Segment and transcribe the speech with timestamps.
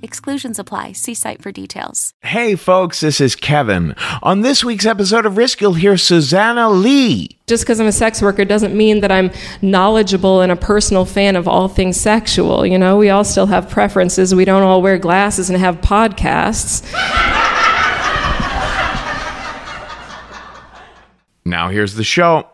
[0.00, 0.92] Exclusions apply.
[0.92, 2.12] See site for details.
[2.22, 3.94] Hey, folks, this is Kevin.
[4.22, 7.38] On this week's episode of Risk, you'll hear Susanna Lee.
[7.46, 11.34] Just because I'm a sex worker doesn't mean that I'm knowledgeable and a personal fan
[11.34, 12.64] of all things sexual.
[12.64, 14.34] You know, we all still have preferences.
[14.34, 16.84] We don't all wear glasses and have podcasts.
[21.44, 22.46] Now, here's the show.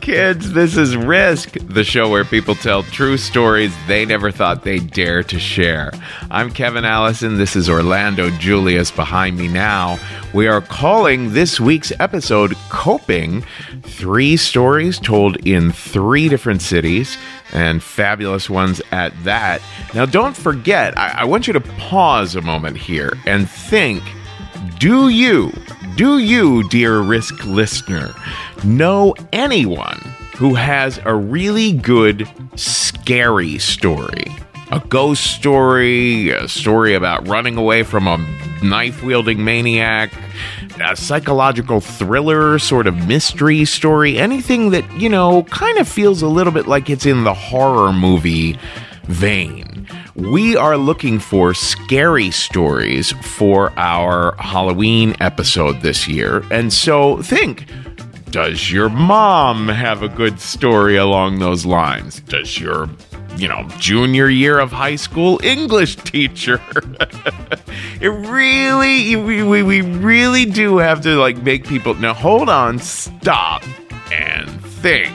[0.00, 0.52] Kids.
[0.52, 5.22] This is Risk, the show where people tell true stories they never thought they'd dare
[5.24, 5.92] to share.
[6.30, 7.36] I'm Kevin Allison.
[7.36, 9.98] This is Orlando Julius behind me now.
[10.32, 13.44] We are calling this week's episode Coping
[13.82, 17.18] Three Stories Told in Three Different Cities,
[17.52, 19.60] and fabulous ones at that.
[19.94, 24.02] Now, don't forget, I, I want you to pause a moment here and think
[24.78, 25.52] do you,
[25.96, 28.14] do you, dear Risk listener,
[28.64, 29.98] know anyone
[30.36, 34.24] who has a really good scary story?
[34.70, 38.18] A ghost story, a story about running away from a
[38.62, 40.12] knife wielding maniac,
[40.80, 46.28] a psychological thriller, sort of mystery story, anything that, you know, kind of feels a
[46.28, 48.58] little bit like it's in the horror movie
[49.04, 49.79] vein.
[50.20, 56.44] We are looking for scary stories for our Halloween episode this year.
[56.50, 57.64] And so think
[58.30, 62.20] does your mom have a good story along those lines?
[62.20, 62.90] Does your
[63.36, 66.60] you know, junior year of high school English teacher.
[68.00, 72.78] it really, we, we, we really do have to like make people now hold on,
[72.78, 73.62] stop,
[74.12, 75.08] and think.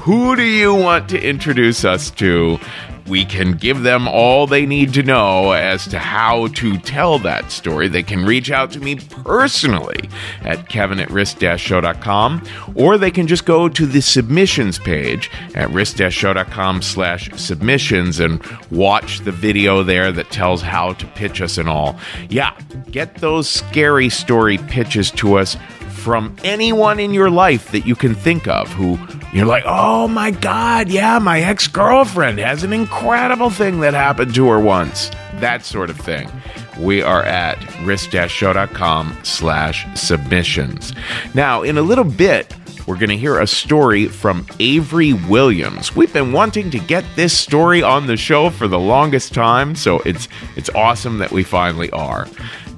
[0.00, 2.60] Who do you want to introduce us to
[3.08, 7.50] we can give them all they need to know as to how to tell that
[7.50, 7.88] story.
[7.88, 10.08] They can reach out to me personally
[10.42, 16.82] at kevin at risk-show.com, or they can just go to the submissions page at risk-show.com
[16.82, 21.98] slash submissions and watch the video there that tells how to pitch us and all.
[22.28, 22.58] Yeah,
[22.90, 25.56] get those scary story pitches to us
[25.88, 28.96] from anyone in your life that you can think of who
[29.32, 34.34] you're like, oh my God, yeah, my ex girlfriend has an incredible thing that happened
[34.34, 35.10] to her once.
[35.34, 36.30] That sort of thing.
[36.78, 40.92] We are at risk-show.com slash submissions.
[41.34, 42.54] Now, in a little bit,
[42.86, 45.94] we're going to hear a story from Avery Williams.
[45.94, 49.98] We've been wanting to get this story on the show for the longest time, so
[50.00, 50.26] it's
[50.56, 52.26] it's awesome that we finally are.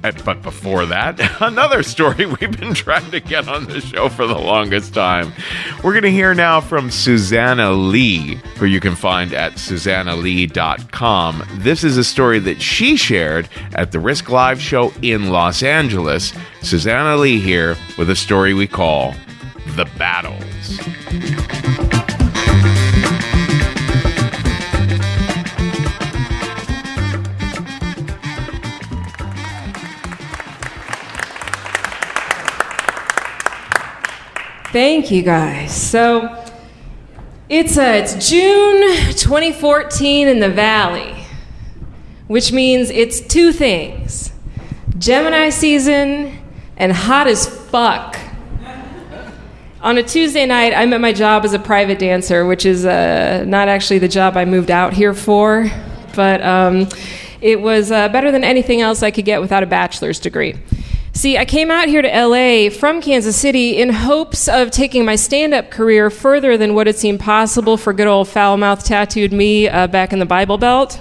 [0.03, 4.25] Eh, but before that, another story we've been trying to get on the show for
[4.25, 5.31] the longest time.
[5.83, 11.43] We're going to hear now from Susanna Lee, who you can find at susannalee.com.
[11.55, 16.33] This is a story that she shared at the Risk Live show in Los Angeles.
[16.61, 19.13] Susanna Lee here with a story we call
[19.75, 21.60] The Battles.
[34.71, 35.75] Thank you guys.
[35.75, 36.45] So
[37.49, 41.25] it's uh, it's June 2014 in the Valley,
[42.27, 44.31] which means it's two things:
[44.97, 46.39] Gemini season
[46.77, 48.17] and hot as fuck.
[49.81, 53.43] On a Tuesday night, I'm at my job as a private dancer, which is uh,
[53.45, 55.69] not actually the job I moved out here for,
[56.15, 56.87] but um,
[57.41, 60.55] it was uh, better than anything else I could get without a bachelor's degree.
[61.13, 65.17] See, I came out here to LA from Kansas City in hopes of taking my
[65.17, 69.33] stand up career further than what had seemed possible for good old foul mouth tattooed
[69.33, 70.99] me uh, back in the Bible Belt.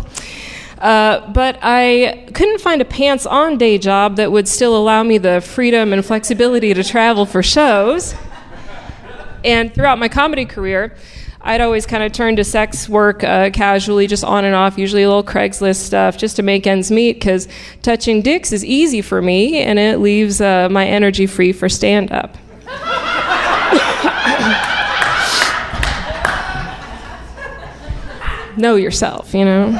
[0.78, 5.16] Uh, but I couldn't find a pants on day job that would still allow me
[5.16, 8.14] the freedom and flexibility to travel for shows.
[9.44, 10.96] And throughout my comedy career,
[11.42, 15.02] I'd always kind of turn to sex work uh, casually, just on and off, usually
[15.02, 17.48] a little Craigslist stuff, just to make ends meet, because
[17.82, 22.12] touching dicks is easy for me and it leaves uh, my energy free for stand
[22.12, 22.36] up.
[28.58, 29.70] know yourself, you know?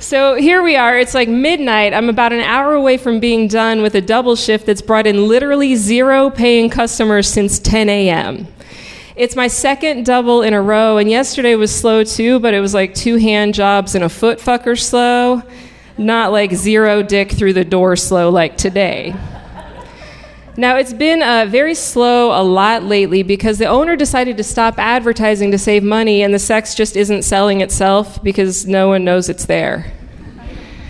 [0.00, 0.98] So here we are.
[0.98, 1.94] It's like midnight.
[1.94, 5.28] I'm about an hour away from being done with a double shift that's brought in
[5.28, 8.48] literally zero paying customers since 10 a.m.
[9.20, 12.72] It's my second double in a row, and yesterday was slow too, but it was
[12.72, 15.42] like two hand jobs and a foot fucker slow,
[15.98, 19.14] not like zero dick through the door slow like today.
[20.56, 24.78] Now, it's been uh, very slow a lot lately because the owner decided to stop
[24.78, 29.28] advertising to save money, and the sex just isn't selling itself because no one knows
[29.28, 29.92] it's there.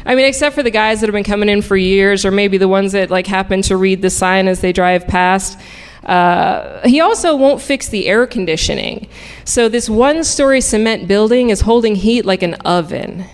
[0.07, 2.59] I mean, except for the guys that have been coming in for years, or maybe
[2.59, 5.59] the ones that like happen to read the sign as they drive past.
[6.05, 9.09] Uh, he also won't fix the air conditioning.
[9.45, 13.27] So, this one story cement building is holding heat like an oven.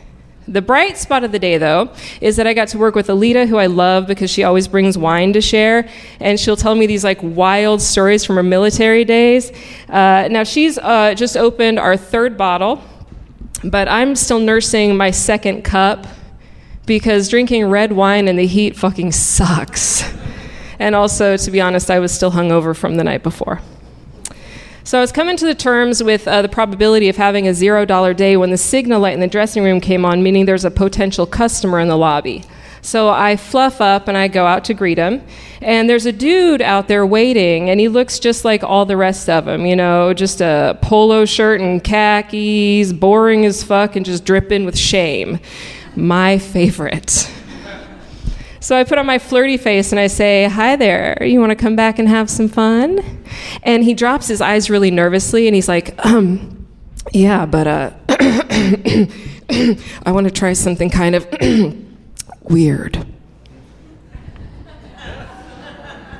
[0.49, 1.91] The bright spot of the day, though,
[2.21, 4.97] is that I got to work with Alita, who I love because she always brings
[4.97, 5.89] wine to share,
[6.21, 9.51] and she'll tell me these like wild stories from her military days.
[9.89, 12.83] Uh, now, she's uh, just opened our third bottle,
[13.65, 16.07] but I'm still nursing my second cup
[16.85, 20.05] because drinking red wine in the heat fucking sucks.
[20.79, 23.61] And also, to be honest, I was still hungover from the night before.
[24.85, 27.85] So I was coming to the terms with uh, the probability of having a zero
[27.85, 30.71] dollar day when the signal light in the dressing room came on, meaning there's a
[30.71, 32.45] potential customer in the lobby.
[32.83, 35.23] So I fluff up and I go out to greet him.
[35.61, 39.29] And there's a dude out there waiting, and he looks just like all the rest
[39.29, 44.25] of them, you know, just a polo shirt and khakis, boring as fuck, and just
[44.25, 45.41] dripping with shame.
[45.97, 47.29] My favorite.
[48.61, 51.57] So I put on my flirty face and I say, Hi there, you want to
[51.57, 53.01] come back and have some fun?
[53.63, 56.67] And he drops his eyes really nervously and he's like, Um,
[57.13, 61.27] yeah, but uh, I want to try something kind of
[62.43, 62.95] weird.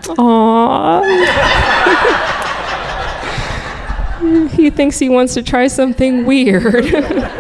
[0.07, 1.03] Aww.
[4.51, 6.85] he thinks he wants to try something weird.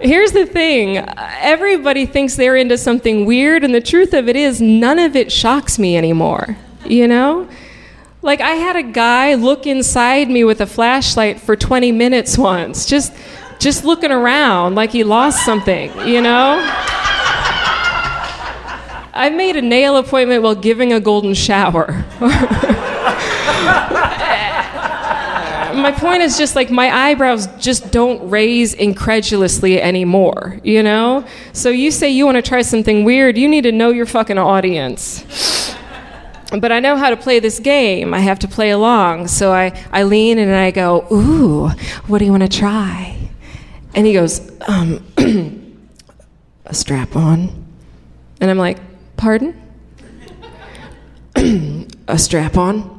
[0.00, 4.60] Here's the thing everybody thinks they're into something weird, and the truth of it is,
[4.60, 6.56] none of it shocks me anymore.
[6.84, 7.48] You know?
[8.20, 12.86] Like, I had a guy look inside me with a flashlight for 20 minutes once,
[12.86, 13.12] just,
[13.58, 16.58] just looking around like he lost something, you know?
[19.14, 22.04] I made a nail appointment while giving a golden shower.
[25.86, 31.24] my point is just like my eyebrows just don't raise incredulously anymore, you know?
[31.52, 34.36] So you say you want to try something weird, you need to know your fucking
[34.36, 35.24] audience.
[36.50, 38.14] But I know how to play this game.
[38.14, 39.28] I have to play along.
[39.28, 41.68] So I, I lean and I go, Ooh,
[42.08, 43.16] what do you want to try?
[43.94, 45.06] And he goes, um,
[46.66, 47.64] A strap on.
[48.40, 48.78] And I'm like,
[49.16, 49.54] Pardon?
[52.08, 52.95] a strap on?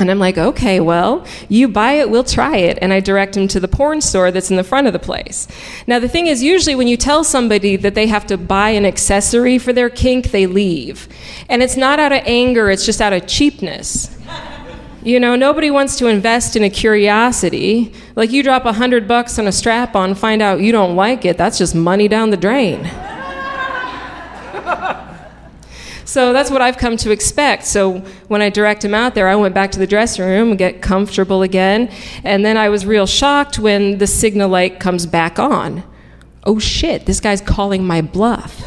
[0.00, 2.78] And I'm like, okay, well, you buy it, we'll try it.
[2.80, 5.46] And I direct him to the porn store that's in the front of the place.
[5.86, 8.86] Now, the thing is, usually when you tell somebody that they have to buy an
[8.86, 11.08] accessory for their kink, they leave.
[11.48, 14.18] And it's not out of anger, it's just out of cheapness.
[15.04, 17.92] You know, nobody wants to invest in a curiosity.
[18.16, 21.24] Like you drop a hundred bucks on a strap on, find out you don't like
[21.24, 22.88] it, that's just money down the drain.
[26.12, 27.64] So that's what I've come to expect.
[27.64, 30.58] So when I direct him out there, I went back to the dressing room and
[30.58, 31.90] get comfortable again.
[32.22, 35.82] And then I was real shocked when the signal light comes back on.
[36.44, 38.62] Oh shit, this guy's calling my bluff.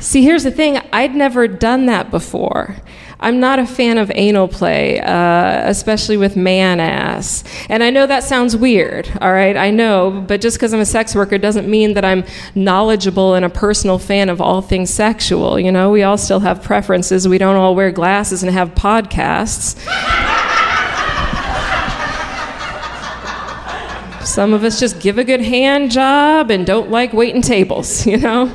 [0.00, 2.74] See, here's the thing I'd never done that before.
[3.20, 7.42] I'm not a fan of anal play, uh, especially with man ass.
[7.68, 9.56] And I know that sounds weird, all right?
[9.56, 13.44] I know, but just because I'm a sex worker doesn't mean that I'm knowledgeable and
[13.44, 15.58] a personal fan of all things sexual.
[15.58, 17.26] You know, we all still have preferences.
[17.26, 19.76] We don't all wear glasses and have podcasts.
[24.24, 28.18] Some of us just give a good hand job and don't like waiting tables, you
[28.18, 28.54] know?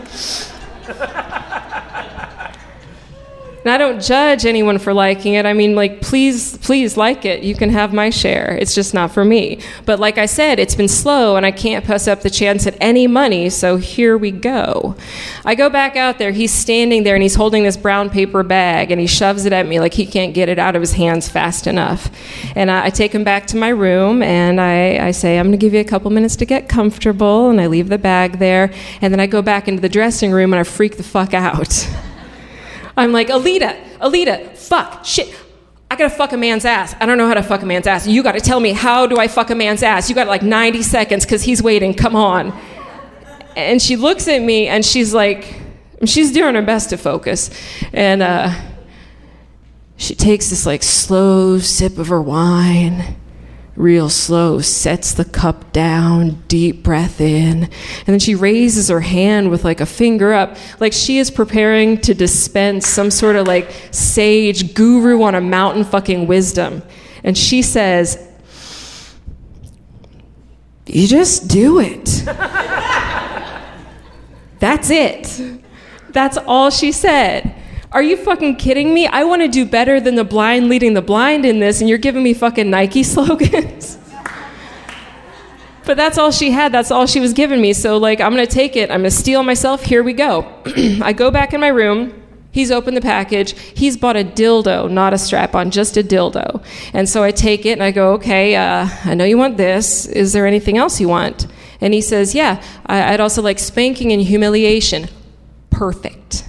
[3.63, 5.46] And I don't judge anyone for liking it.
[5.46, 7.43] I mean, like, please, please like it.
[7.43, 8.58] You can have my share.
[8.60, 9.60] It's just not for me.
[9.86, 12.75] But like I said, it's been slow and I can't pass up the chance at
[12.82, 14.98] any money, so here we go.
[15.46, 16.32] I go back out there.
[16.32, 19.65] He's standing there and he's holding this brown paper bag and he shoves it at
[19.65, 22.12] me like he can't get it out of his hands fast enough.
[22.58, 25.58] And I, I take him back to my room and I, I say, I'm going
[25.58, 27.50] to give you a couple minutes to get comfortable.
[27.50, 28.74] And I leave the bag there.
[29.01, 31.88] And then I go back into the dressing room and I freak the fuck out.
[32.96, 35.36] I'm like, Alita, Alita, fuck, shit.
[35.90, 36.96] I gotta fuck a man's ass.
[37.00, 38.08] I don't know how to fuck a man's ass.
[38.08, 40.10] You gotta tell me, how do I fuck a man's ass?
[40.10, 41.94] You got like 90 seconds because he's waiting.
[41.94, 42.52] Come on.
[43.56, 45.62] And she looks at me and she's like,
[46.06, 47.52] she's doing her best to focus.
[47.94, 48.54] And uh,
[49.98, 53.16] she takes this like slow sip of her wine
[53.75, 59.50] real slow, sets the cup down, deep breath in, and then she raises her hand
[59.50, 63.72] with like a finger up, like she is preparing to dispense some sort of like
[63.92, 66.84] sage guru on a mountain fucking wisdom.
[67.24, 68.20] And she says,
[70.86, 72.24] You just do it.
[74.60, 75.62] That's it.
[76.10, 77.56] That's all she said.
[77.94, 79.06] Are you fucking kidding me?
[79.06, 82.00] I want to do better than the blind leading the blind in this, and you're
[82.00, 84.00] giving me fucking Nike slogans?
[85.86, 86.72] but that's all she had.
[86.72, 87.72] That's all she was giving me.
[87.74, 88.90] So, like, I'm going to take it.
[88.90, 89.84] I'm going to steel myself.
[89.84, 90.52] Here we go.
[91.04, 92.20] I go back in my room.
[92.52, 93.60] He's opened the package.
[93.60, 96.64] He's bought a dildo, not a strap on, just a dildo.
[96.94, 100.06] And so I take it and I go, okay, uh, I know you want this.
[100.08, 101.48] Is there anything else you want?
[101.82, 105.10] And he says, yeah, I'd also like spanking and humiliation.
[105.72, 106.46] Perfect.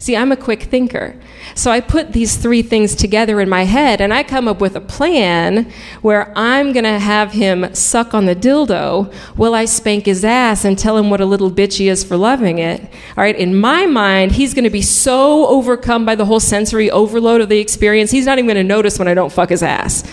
[0.00, 1.16] See, I'm a quick thinker.
[1.56, 4.76] So I put these three things together in my head and I come up with
[4.76, 10.06] a plan where I'm going to have him suck on the dildo while I spank
[10.06, 12.80] his ass and tell him what a little bitch he is for loving it.
[12.80, 16.92] All right, in my mind, he's going to be so overcome by the whole sensory
[16.92, 19.64] overload of the experience, he's not even going to notice when I don't fuck his
[19.64, 20.08] ass.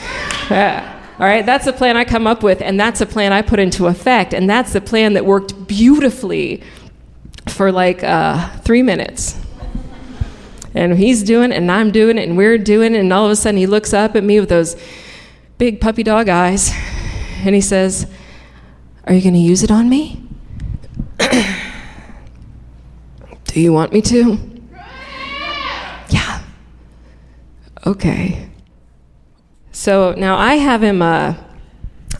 [0.49, 0.93] Yeah.
[1.19, 3.59] All right, that's the plan I come up with, and that's the plan I put
[3.59, 6.63] into effect, and that's the plan that worked beautifully
[7.47, 9.44] for like uh, three minutes
[10.75, 13.32] and he's doing it, and I'm doing it, and we're doing it, and all of
[13.32, 14.75] a sudden he looks up at me with those
[15.58, 16.72] big puppy dog eyes,
[17.44, 18.05] and he says,
[19.05, 20.22] Are you going to use it on me?
[23.46, 24.38] Do you want me to?
[26.10, 26.44] Yeah.
[27.88, 28.50] Okay.
[29.72, 31.01] So now I have him.
[31.01, 31.36] Uh,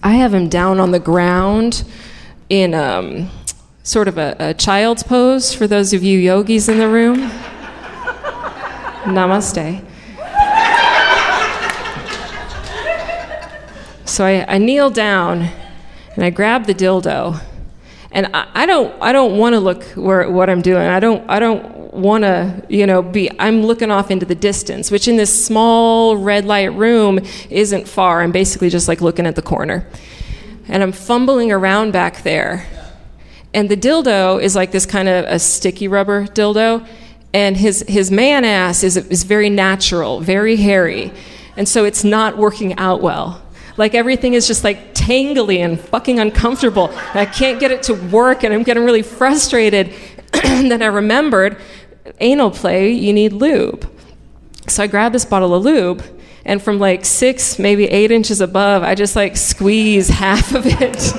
[0.02, 1.84] I have him down on the ground
[2.50, 3.30] in um,
[3.84, 7.32] sort of a, a child's pose for those of you yogis in the room.
[9.06, 9.86] Namaste.
[14.06, 15.50] So I, I, kneel down
[16.16, 17.40] and I grab the dildo.
[18.12, 20.88] And I, I don't, I don't want to look where, what I'm doing.
[20.88, 24.90] I don't, I don't want to, you know, be, I'm looking off into the distance,
[24.90, 27.20] which in this small red light room
[27.50, 28.22] isn't far.
[28.22, 29.88] I'm basically just like looking at the corner.
[30.68, 32.66] And I'm fumbling around back there.
[33.54, 36.88] And the dildo is like this kind of a sticky rubber dildo
[37.36, 41.12] and his, his man ass is, is very natural, very hairy.
[41.58, 43.42] And so it's not working out well.
[43.75, 46.88] Like everything is just like tangly and fucking uncomfortable.
[46.88, 49.94] And I can't get it to work and I'm getting really frustrated.
[50.46, 51.58] and then I remembered
[52.22, 53.86] anal play, you need lube.
[54.70, 56.06] So I grabbed this bottle of lube
[56.46, 61.13] and from like six, maybe eight inches above, I just like squeeze half of it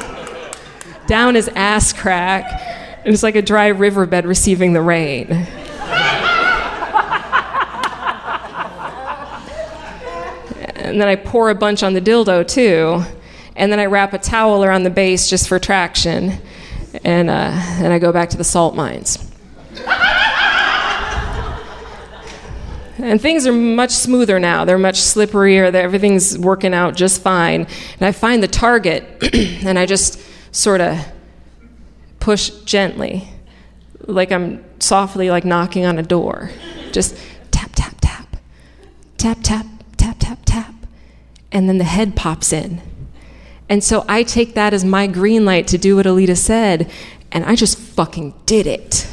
[1.07, 3.05] down his ass crack.
[3.05, 5.47] It was like a dry riverbed receiving the rain.
[10.97, 13.03] And then I pour a bunch on the dildo too,
[13.55, 16.39] and then I wrap a towel around the base just for traction,
[17.05, 19.19] and uh, and I go back to the salt mines.
[22.97, 24.65] and things are much smoother now.
[24.65, 25.71] They're much slipperier.
[25.71, 27.67] Everything's working out just fine.
[28.01, 29.05] And I find the target,
[29.67, 30.19] and I just
[30.51, 30.97] sort of
[32.21, 33.29] push gently,
[34.07, 36.51] like I'm softly like knocking on a door
[36.91, 37.19] Just
[37.51, 38.39] tap, tap, tap,
[39.19, 39.67] tap, tap,
[39.99, 40.76] tap, tap, tap.
[41.57, 42.83] And then the head pops in.
[43.67, 46.91] And so I take that as my green light to do what Alita said,
[47.33, 49.09] and I just fucking did it.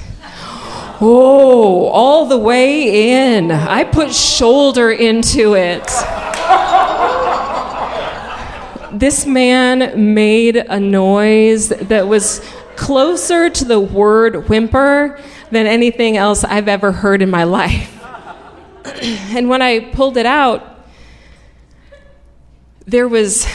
[1.00, 3.50] Oh, all the way in.
[3.50, 5.86] I put shoulder into it.
[8.92, 12.46] this man made a noise that was
[12.76, 15.18] closer to the word whimper
[15.50, 18.04] than anything else I've ever heard in my life.
[19.02, 20.73] and when I pulled it out,
[22.86, 23.48] there was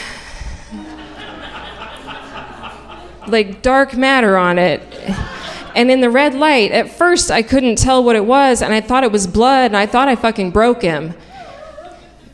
[3.27, 4.81] like dark matter on it.
[5.75, 8.81] And in the red light, at first I couldn't tell what it was, and I
[8.81, 11.13] thought it was blood, and I thought I fucking broke him.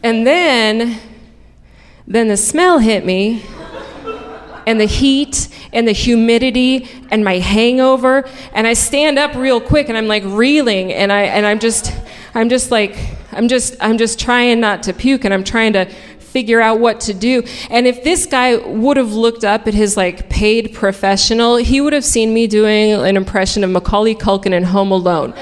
[0.02, 1.00] And then,
[2.08, 3.44] then the smell hit me,
[4.66, 9.90] and the heat, and the humidity, and my hangover, and I stand up real quick,
[9.90, 11.94] and I'm like reeling, and I and I'm just,
[12.34, 12.98] I'm just like,
[13.32, 15.92] I'm just, I'm just trying not to puke, and I'm trying to
[16.36, 17.42] figure out what to do.
[17.70, 21.94] And if this guy would have looked up at his like paid professional, he would
[21.94, 25.34] have seen me doing an impression of Macaulay Culkin in Home Alone.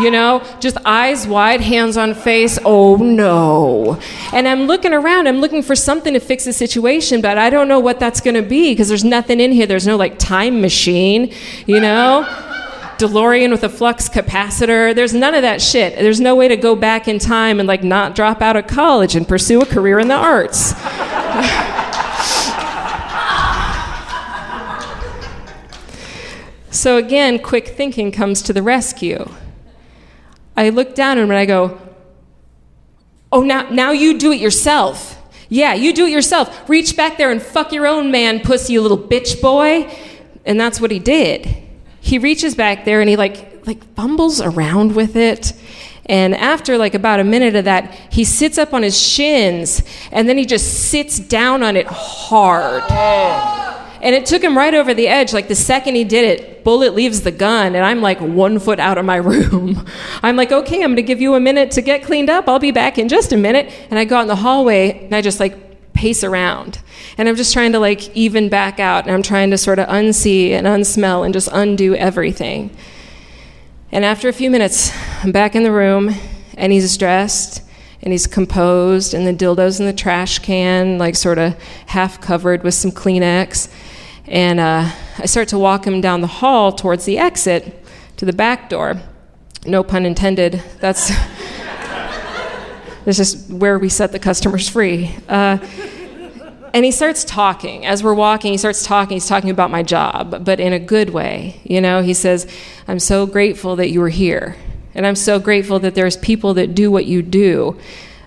[0.00, 2.58] You know, just eyes wide, hands on face.
[2.64, 4.00] Oh no.
[4.32, 7.68] And I'm looking around, I'm looking for something to fix the situation, but I don't
[7.68, 9.68] know what that's going to be because there's nothing in here.
[9.68, 11.32] There's no like time machine,
[11.66, 12.51] you know?
[13.02, 14.94] DeLorean with a flux capacitor.
[14.94, 15.96] There's none of that shit.
[15.96, 19.16] There's no way to go back in time and like not drop out of college
[19.16, 20.68] and pursue a career in the arts.
[26.70, 29.28] so again, quick thinking comes to the rescue.
[30.56, 31.80] I look down and I go,
[33.32, 35.18] "Oh, now now you do it yourself."
[35.48, 36.68] Yeah, you do it yourself.
[36.68, 39.92] Reach back there and fuck your own man, pussy, you little bitch boy.
[40.44, 41.71] And that's what he did
[42.02, 45.52] he reaches back there and he like like fumbles around with it.
[46.06, 50.28] And after like about a minute of that, he sits up on his shins and
[50.28, 52.82] then he just sits down on it hard.
[54.02, 55.32] And it took him right over the edge.
[55.32, 58.80] Like the second he did it, bullet leaves the gun, and I'm like one foot
[58.80, 59.86] out of my room.
[60.24, 62.48] I'm like, okay, I'm gonna give you a minute to get cleaned up.
[62.48, 63.72] I'll be back in just a minute.
[63.90, 65.71] And I go out in the hallway and I just like
[66.02, 66.80] pace around.
[67.16, 69.86] And I'm just trying to like even back out and I'm trying to sort of
[69.86, 72.76] unsee and unsmell and just undo everything.
[73.92, 74.90] And after a few minutes,
[75.22, 76.12] I'm back in the room
[76.56, 77.62] and he's dressed
[78.02, 82.64] and he's composed and the dildo's in the trash can, like sort of half covered
[82.64, 83.72] with some Kleenex.
[84.26, 87.86] And uh, I start to walk him down the hall towards the exit
[88.16, 89.00] to the back door.
[89.66, 90.64] No pun intended.
[90.80, 91.12] That's.
[93.04, 95.14] This is where we set the customers free.
[95.28, 95.58] Uh,
[96.74, 97.84] and he starts talking.
[97.84, 99.16] As we're walking, he starts talking.
[99.16, 101.60] He's talking about my job, but in a good way.
[101.64, 102.46] You know, he says,
[102.88, 104.56] I'm so grateful that you were here.
[104.94, 107.78] And I'm so grateful that there's people that do what you do.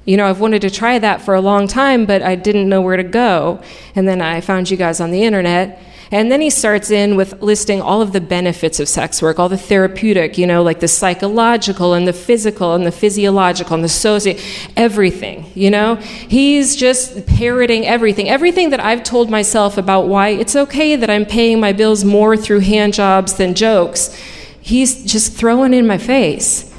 [0.06, 2.82] You know, I've wanted to try that for a long time, but I didn't know
[2.82, 3.62] where to go.
[3.96, 5.82] And then I found you guys on the internet.
[6.12, 9.50] And then he starts in with listing all of the benefits of sex work, all
[9.50, 13.90] the therapeutic, you know, like the psychological and the physical and the physiological and the
[13.90, 14.36] socio,
[14.76, 15.96] everything, you know?
[15.96, 18.30] He's just parroting everything.
[18.30, 22.38] Everything that I've told myself about why it's okay that I'm paying my bills more
[22.38, 24.16] through hand jobs than jokes,
[24.62, 26.72] he's just throwing in my face.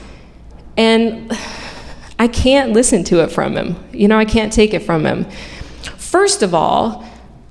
[0.76, 1.32] And
[2.18, 3.76] I can't listen to it from him.
[3.92, 5.26] You know, I can't take it from him.
[5.96, 7.05] First of all,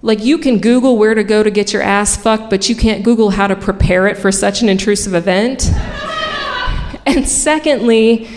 [0.06, 3.04] like you can Google where to go to get your ass fucked, but you can't
[3.04, 5.66] Google how to prepare it for such an intrusive event.
[7.08, 8.30] and secondly,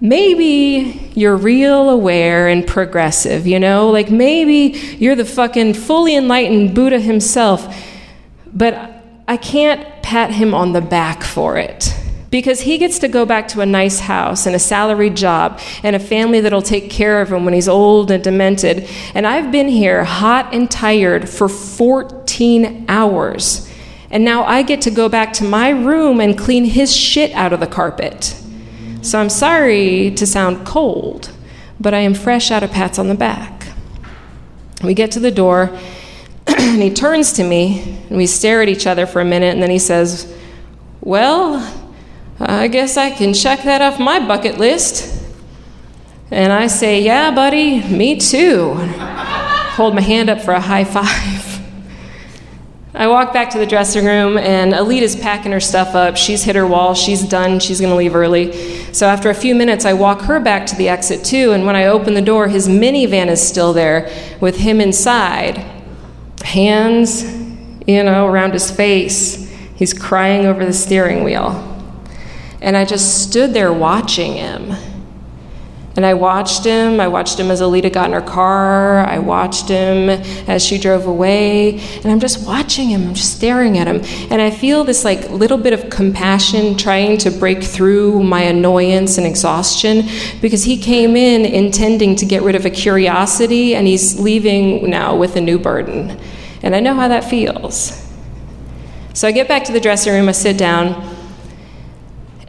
[0.00, 3.90] maybe you're real aware and progressive, you know?
[3.90, 7.76] Like maybe you're the fucking fully enlightened Buddha himself,
[8.54, 11.97] but I can't pat him on the back for it
[12.30, 15.96] because he gets to go back to a nice house and a salaried job and
[15.96, 18.88] a family that'll take care of him when he's old and demented.
[19.14, 23.72] And I've been here hot and tired for 14 hours.
[24.10, 27.52] And now I get to go back to my room and clean his shit out
[27.52, 28.34] of the carpet.
[29.02, 31.30] So I'm sorry to sound cold,
[31.80, 33.68] but I am fresh out of pats on the back.
[34.82, 35.76] We get to the door,
[36.46, 39.62] and he turns to me, and we stare at each other for a minute, and
[39.62, 40.32] then he says,
[41.00, 41.87] Well,
[42.40, 45.14] I guess I can check that off my bucket list.
[46.30, 48.74] And I say, Yeah, buddy, me too.
[48.74, 51.48] Hold my hand up for a high five.
[52.94, 56.16] I walk back to the dressing room, and Alita's packing her stuff up.
[56.16, 56.94] She's hit her wall.
[56.94, 57.60] She's done.
[57.60, 58.52] She's going to leave early.
[58.92, 61.52] So after a few minutes, I walk her back to the exit, too.
[61.52, 65.58] And when I open the door, his minivan is still there with him inside.
[66.42, 67.22] Hands,
[67.86, 69.48] you know, around his face.
[69.76, 71.67] He's crying over the steering wheel.
[72.60, 74.74] And I just stood there watching him.
[75.98, 77.00] And I watched him.
[77.00, 78.98] I watched him as Alita got in her car.
[78.98, 80.08] I watched him
[80.48, 81.80] as she drove away.
[81.80, 83.08] And I'm just watching him.
[83.08, 84.02] I'm just staring at him.
[84.30, 89.18] And I feel this like little bit of compassion trying to break through my annoyance
[89.18, 90.04] and exhaustion
[90.40, 95.16] because he came in intending to get rid of a curiosity and he's leaving now
[95.16, 96.16] with a new burden.
[96.62, 98.06] And I know how that feels.
[99.14, 101.17] So I get back to the dressing room, I sit down.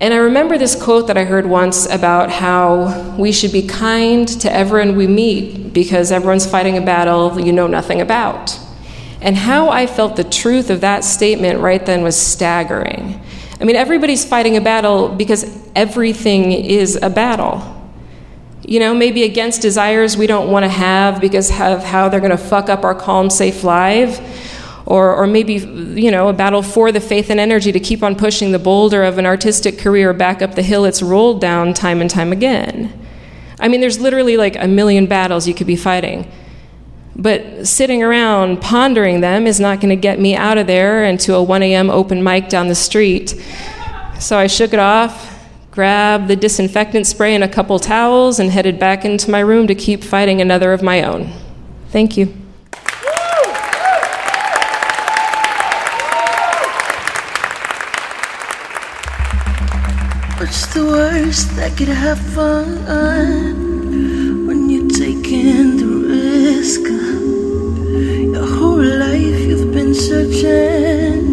[0.01, 4.25] And I remember this quote that I heard once about how we should be kind
[4.39, 8.57] to everyone we meet because everyone's fighting a battle you know nothing about.
[9.21, 13.21] And how I felt the truth of that statement right then was staggering.
[13.59, 17.62] I mean, everybody's fighting a battle because everything is a battle.
[18.65, 22.31] You know, maybe against desires we don't want to have because of how they're going
[22.31, 24.21] to fuck up our calm, safe life
[24.85, 28.15] or, or maybe you know a battle for the faith and energy to keep on
[28.15, 30.85] pushing the boulder of an artistic career back up the hill.
[30.85, 32.93] It's rolled down time and time again.
[33.59, 36.31] I mean there's literally like a million battles you could be fighting.
[37.15, 41.19] But sitting around pondering them is not going to get me out of there and
[41.21, 43.35] to a 1 a.m open mic down the street.
[44.19, 45.35] So i shook it off
[45.71, 49.75] grabbed the disinfectant spray and a couple towels and headed back into my room to
[49.75, 51.31] keep fighting another of my own.
[51.89, 52.48] Thank you
[60.39, 62.86] What's the worst that could happen
[64.47, 66.80] when you're taking the risk?
[68.34, 71.28] Your whole life you've been searching,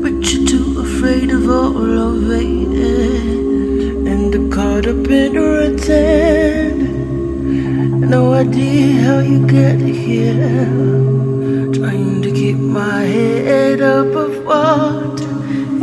[0.00, 2.48] but you're too afraid of all of it.
[4.10, 6.78] And caught up in routine.
[8.08, 10.64] No idea how you get here.
[11.74, 15.28] Trying to keep my head above water.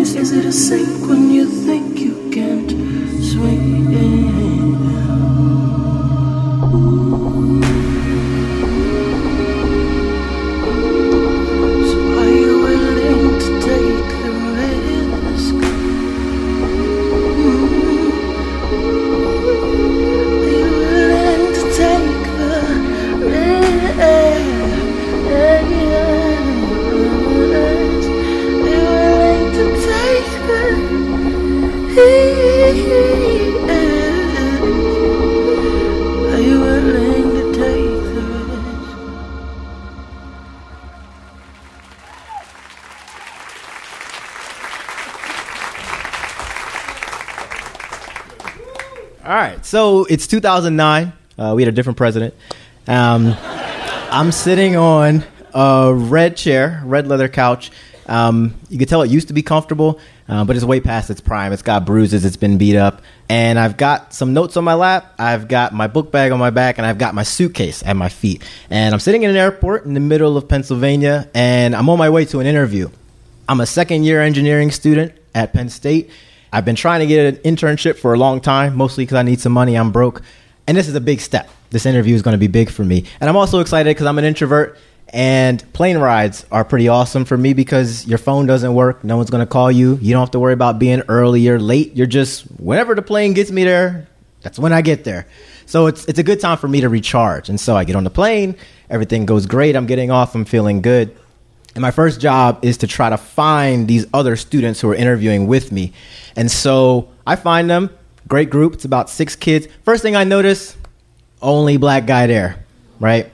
[0.01, 0.88] Is, is it a sink
[50.09, 51.13] it's 2009.
[51.37, 52.33] Uh, we had a different president.
[52.87, 53.35] Um,
[54.11, 57.71] I'm sitting on a red chair, red leather couch.
[58.07, 61.21] Um, you can tell it used to be comfortable, uh, but it's way past its
[61.21, 61.53] prime.
[61.53, 65.13] It's got bruises, it's been beat up, and I've got some notes on my lap.
[65.19, 68.09] I've got my book bag on my back, and I've got my suitcase at my
[68.09, 68.43] feet.
[68.71, 72.09] And I'm sitting in an airport in the middle of Pennsylvania, and I'm on my
[72.09, 72.89] way to an interview.
[73.47, 76.09] I'm a second year engineering student at Penn State.
[76.51, 79.39] I've been trying to get an internship for a long time, mostly because I need
[79.39, 79.75] some money.
[79.75, 80.21] I'm broke.
[80.67, 81.49] And this is a big step.
[81.69, 83.05] This interview is going to be big for me.
[83.19, 84.77] And I'm also excited because I'm an introvert
[85.11, 89.03] and plane rides are pretty awesome for me because your phone doesn't work.
[89.03, 89.97] No one's going to call you.
[90.01, 91.95] You don't have to worry about being early or late.
[91.95, 94.07] You're just, whenever the plane gets me there,
[94.41, 95.27] that's when I get there.
[95.65, 97.49] So it's, it's a good time for me to recharge.
[97.49, 98.55] And so I get on the plane.
[98.89, 99.75] Everything goes great.
[99.75, 100.35] I'm getting off.
[100.35, 101.15] I'm feeling good.
[101.79, 105.47] And my first job is to try to find these other students who are interviewing
[105.47, 105.93] with me.
[106.35, 107.89] And so I find them,
[108.27, 108.73] great group.
[108.73, 109.69] It's about six kids.
[109.85, 110.75] First thing I notice,
[111.41, 112.65] only black guy there,
[112.99, 113.31] right?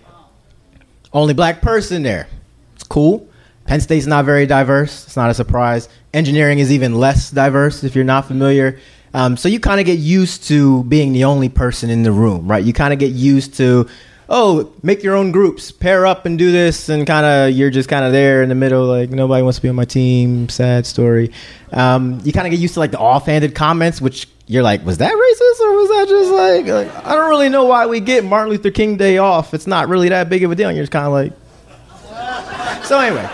[1.12, 2.27] Only black person there.
[2.75, 3.27] It's cool.
[3.65, 5.08] Penn State's not very diverse.
[5.08, 5.89] It's not a surprise.
[6.13, 8.77] Engineering is even less diverse if you're not familiar.
[9.15, 12.47] Um, so you kind of get used to being the only person in the room,
[12.47, 12.63] right?
[12.63, 13.89] You kind of get used to,
[14.30, 17.90] oh, make your own groups, pair up and do this, and kind of you're just
[17.90, 20.50] kind of there in the middle, like nobody wants to be on my team.
[20.50, 21.32] Sad story.
[21.72, 25.00] Um, you kind of get used to like the offhanded comments, which you're like, was
[25.00, 28.24] that racist or was that just like, like, I don't really know why we get
[28.24, 29.54] Martin Luther King Day off.
[29.54, 30.70] It's not really that big of a deal.
[30.70, 31.34] And you're just kind of like.
[32.86, 33.28] So anyway,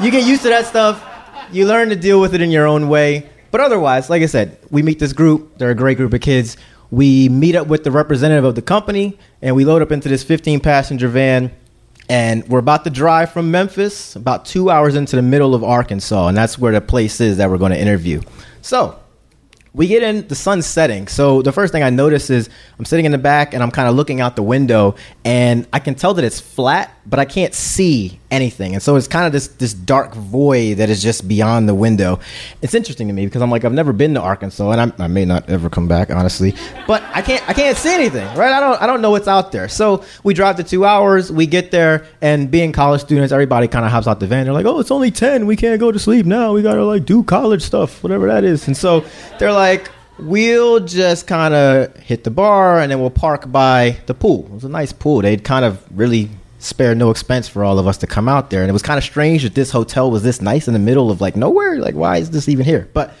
[0.00, 1.04] you get used to that stuff.
[1.50, 3.28] You learn to deal with it in your own way.
[3.50, 5.58] But otherwise, like I said, we meet this group.
[5.58, 6.56] They're a great group of kids.
[6.90, 10.24] We meet up with the representative of the company, and we load up into this
[10.24, 11.52] 15 passenger van.
[12.08, 16.26] And we're about to drive from Memphis, about two hours into the middle of Arkansas,
[16.26, 18.20] and that's where the place is that we're going to interview.
[18.62, 18.98] So
[19.72, 22.48] we get in the sun's setting so the first thing i notice is
[22.78, 25.78] i'm sitting in the back and i'm kind of looking out the window and i
[25.78, 28.74] can tell that it's flat but i can't see anything.
[28.74, 32.20] And so it's kind of this this dark void that is just beyond the window.
[32.62, 35.06] It's interesting to me because I'm like I've never been to Arkansas, and I, I
[35.08, 36.54] may not ever come back, honestly.
[36.86, 38.52] But I can't I can't see anything, right?
[38.52, 39.68] I don't I don't know what's out there.
[39.68, 43.84] So we drive the two hours, we get there, and being college students, everybody kind
[43.84, 44.44] of hops out the van.
[44.44, 46.52] They're like, oh, it's only ten, we can't go to sleep now.
[46.52, 48.66] We gotta like do college stuff, whatever that is.
[48.66, 49.04] And so
[49.38, 54.12] they're like we'll just kind of hit the bar and then we'll park by the
[54.12, 54.44] pool.
[54.44, 55.22] It was a nice pool.
[55.22, 56.28] They'd kind of really
[56.60, 58.60] spare no expense for all of us to come out there.
[58.62, 61.10] And it was kind of strange that this hotel was this nice in the middle
[61.10, 61.78] of like nowhere.
[61.78, 62.88] Like, why is this even here?
[62.92, 63.12] But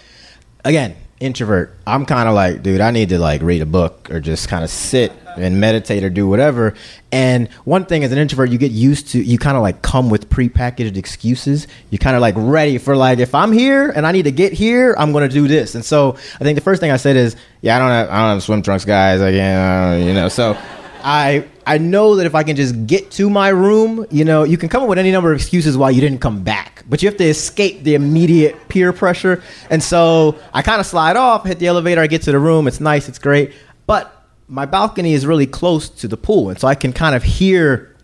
[0.64, 1.76] again, introvert.
[1.86, 4.64] I'm kind of like, dude, I need to like read a book or just kind
[4.64, 6.74] of sit and meditate or do whatever.
[7.12, 10.10] And one thing as an introvert, you get used to, you kind of like come
[10.10, 11.66] with prepackaged excuses.
[11.90, 14.52] You're kind of like ready for like, if I'm here and I need to get
[14.52, 15.74] here, I'm going to do this.
[15.74, 18.18] And so I think the first thing I said is, yeah, I don't have, I
[18.18, 19.20] don't have swim trunks, guys.
[19.20, 20.58] Like, yeah, you know, so
[21.02, 24.58] I, I know that if I can just get to my room, you know, you
[24.58, 27.08] can come up with any number of excuses why you didn't come back, but you
[27.08, 29.40] have to escape the immediate peer pressure.
[29.70, 32.66] And so I kind of slide off, hit the elevator, I get to the room.
[32.66, 33.52] It's nice, it's great.
[33.86, 34.12] But
[34.48, 37.94] my balcony is really close to the pool, and so I can kind of hear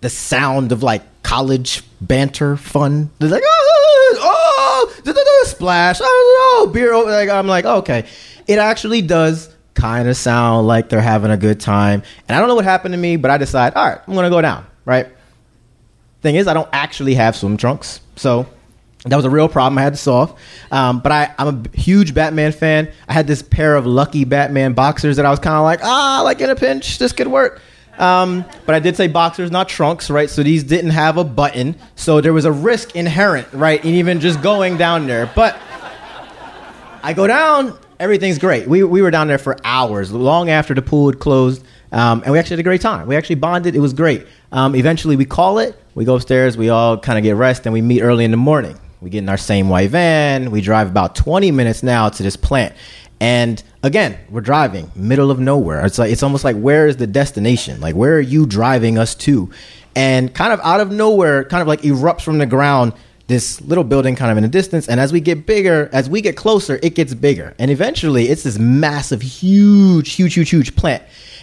[0.00, 3.10] the sound of like college banter, fun.
[3.18, 4.90] They're like, oh, oh
[5.44, 6.96] splash, oh, oh, beer.
[7.04, 8.06] Like, I'm like, okay,
[8.46, 12.02] it actually does kind of sound like they're having a good time.
[12.28, 14.30] And I don't know what happened to me, but I decide, all right, I'm gonna
[14.30, 14.66] go down.
[14.84, 15.06] Right.
[16.22, 18.46] Thing is, I don't actually have swim trunks, so
[19.06, 20.38] that was a real problem I had to solve.
[20.70, 22.92] Um, but I, I'm a huge Batman fan.
[23.08, 26.20] I had this pair of lucky Batman boxers that I was kind of like, ah,
[26.22, 27.62] like in a pinch, this could work.
[27.98, 30.28] Um, but I did say boxers, not trunks, right?
[30.28, 31.76] So these didn't have a button.
[31.96, 35.30] So there was a risk inherent, right, in even just going down there.
[35.34, 35.58] But
[37.02, 38.66] I go down, everything's great.
[38.66, 41.64] We, we were down there for hours, long after the pool had closed.
[41.92, 43.06] Um, and we actually had a great time.
[43.06, 43.76] We actually bonded.
[43.76, 44.26] It was great.
[44.50, 45.76] Um, eventually, we call it.
[45.94, 46.56] We go upstairs.
[46.56, 48.78] We all kind of get rest, and we meet early in the morning.
[49.00, 50.50] We get in our same white van.
[50.50, 52.74] We drive about 20 minutes now to this plant.
[53.20, 55.84] And again, we're driving middle of nowhere.
[55.84, 57.80] It's like it's almost like where is the destination?
[57.80, 59.50] Like where are you driving us to?
[59.94, 62.94] And kind of out of nowhere, kind of like erupts from the ground
[63.30, 64.88] this little building kind of in the distance.
[64.88, 67.54] And as we get bigger, as we get closer, it gets bigger.
[67.58, 71.02] And eventually it's this massive, huge, huge, huge, huge plant.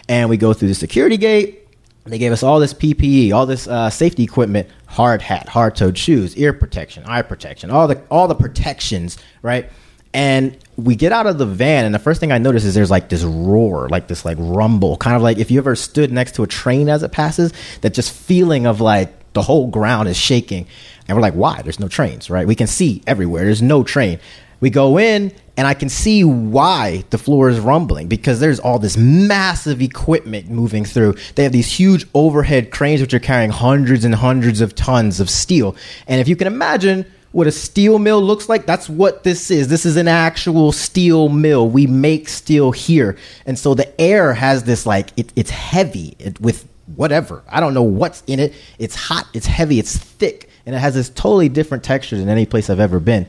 [0.10, 1.68] And we go through the security gate
[2.10, 5.98] they gave us all this PPE, all this uh, safety equipment, hard hat, hard toed
[5.98, 9.70] shoes, ear protection, eye protection, all the all the protections, right?
[10.14, 12.90] And we get out of the van, and the first thing I notice is there's
[12.90, 16.36] like this roar, like this like rumble, kind of like if you ever stood next
[16.36, 20.18] to a train as it passes, that just feeling of like the whole ground is
[20.18, 20.66] shaking.
[21.08, 21.62] And we're like, why?
[21.62, 22.48] There's no trains, right?
[22.48, 23.46] We can see everywhere.
[23.46, 24.20] There's no train.
[24.60, 28.80] We go in, and I can see why the floor is rumbling because there's all
[28.80, 31.16] this massive equipment moving through.
[31.36, 35.30] They have these huge overhead cranes which are carrying hundreds and hundreds of tons of
[35.30, 35.76] steel.
[36.08, 39.68] And if you can imagine what a steel mill looks like, that's what this is.
[39.68, 41.70] This is an actual steel mill.
[41.70, 43.18] We make steel here.
[43.46, 47.44] And so the air has this like, it, it's heavy it, with whatever.
[47.50, 48.54] I don't know what's in it.
[48.80, 52.46] It's hot, it's heavy, it's thick and it has this totally different texture than any
[52.46, 53.26] place I've ever been.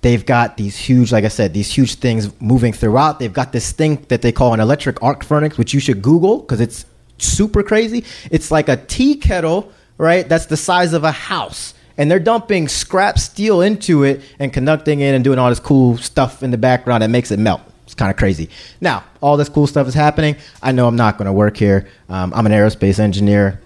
[0.00, 3.18] They've got these huge, like I said, these huge things moving throughout.
[3.18, 6.38] They've got this thing that they call an electric arc furnace, which you should Google
[6.38, 6.86] because it's
[7.18, 8.04] super crazy.
[8.30, 10.26] It's like a tea kettle, right?
[10.26, 11.74] That's the size of a house.
[11.98, 15.98] And they're dumping scrap steel into it and conducting it and doing all this cool
[15.98, 17.60] stuff in the background that makes it melt.
[17.84, 18.48] It's kind of crazy.
[18.80, 20.36] Now, all this cool stuff is happening.
[20.62, 21.86] I know I'm not going to work here.
[22.08, 23.60] Um, I'm an aerospace engineer.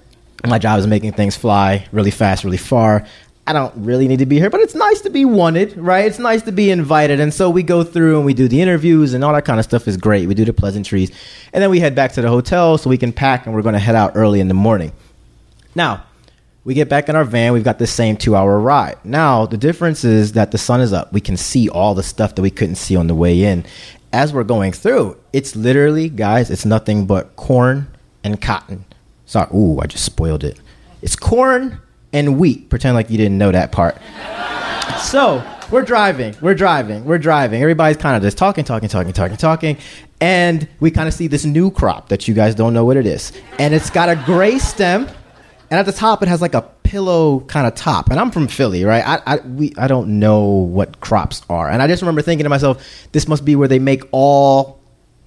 [0.45, 3.07] My job is making things fly really fast, really far.
[3.47, 6.07] I don't really need to be here, but it's nice to be wanted, right?
[6.07, 7.19] It's nice to be invited.
[7.19, 9.65] And so we go through and we do the interviews and all that kind of
[9.65, 10.29] stuff is great.
[10.29, 11.11] We do the pleasantries.
[11.53, 13.73] And then we head back to the hotel so we can pack and we're going
[13.73, 14.93] to head out early in the morning.
[15.75, 16.05] Now,
[16.65, 17.53] we get back in our van.
[17.53, 18.97] We've got the same two hour ride.
[19.05, 21.13] Now, the difference is that the sun is up.
[21.13, 23.65] We can see all the stuff that we couldn't see on the way in.
[24.13, 27.89] As we're going through, it's literally, guys, it's nothing but corn
[28.23, 28.85] and cotton.
[29.33, 30.61] Sorry, ooh, I just spoiled it.
[31.01, 31.81] It's corn
[32.13, 32.69] and wheat.
[32.69, 33.97] Pretend like you didn't know that part.
[35.01, 37.63] so we're driving, we're driving, we're driving.
[37.63, 39.79] Everybody's kind of just talking, talking, talking, talking, talking.
[40.21, 43.07] And we kind of see this new crop that you guys don't know what it
[43.07, 43.33] is.
[43.59, 45.09] And it's got a gray stem.
[45.71, 48.11] And at the top, it has like a pillow kind of top.
[48.11, 49.03] And I'm from Philly, right?
[49.03, 51.71] I, I, we, I don't know what crops are.
[51.71, 54.82] And I just remember thinking to myself, this must be where they make all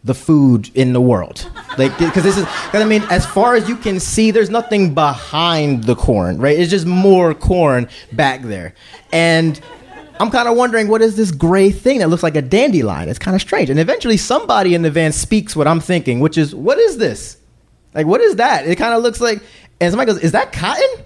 [0.05, 1.49] the food in the world.
[1.77, 4.93] Like, because this is, because I mean, as far as you can see, there's nothing
[4.93, 6.57] behind the corn, right?
[6.57, 8.75] It's just more corn back there.
[9.11, 9.59] And
[10.19, 13.09] I'm kind of wondering what is this gray thing that looks like a dandelion?
[13.09, 13.69] It's kind of strange.
[13.69, 17.37] And eventually somebody in the van speaks what I'm thinking, which is, what is this?
[17.95, 18.67] Like, what is that?
[18.67, 19.41] It kind of looks like,
[19.81, 21.05] and somebody goes, is that cotton?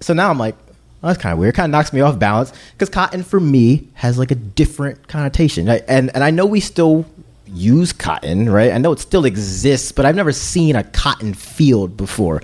[0.00, 0.56] so now I'm like,
[1.02, 1.54] oh, that's kind of weird.
[1.54, 5.66] Kind of knocks me off balance because cotton for me has like a different connotation.
[5.66, 5.84] Right?
[5.86, 7.06] And and I know we still
[7.52, 8.72] use cotton, right?
[8.72, 12.42] I know it still exists, but I've never seen a cotton field before.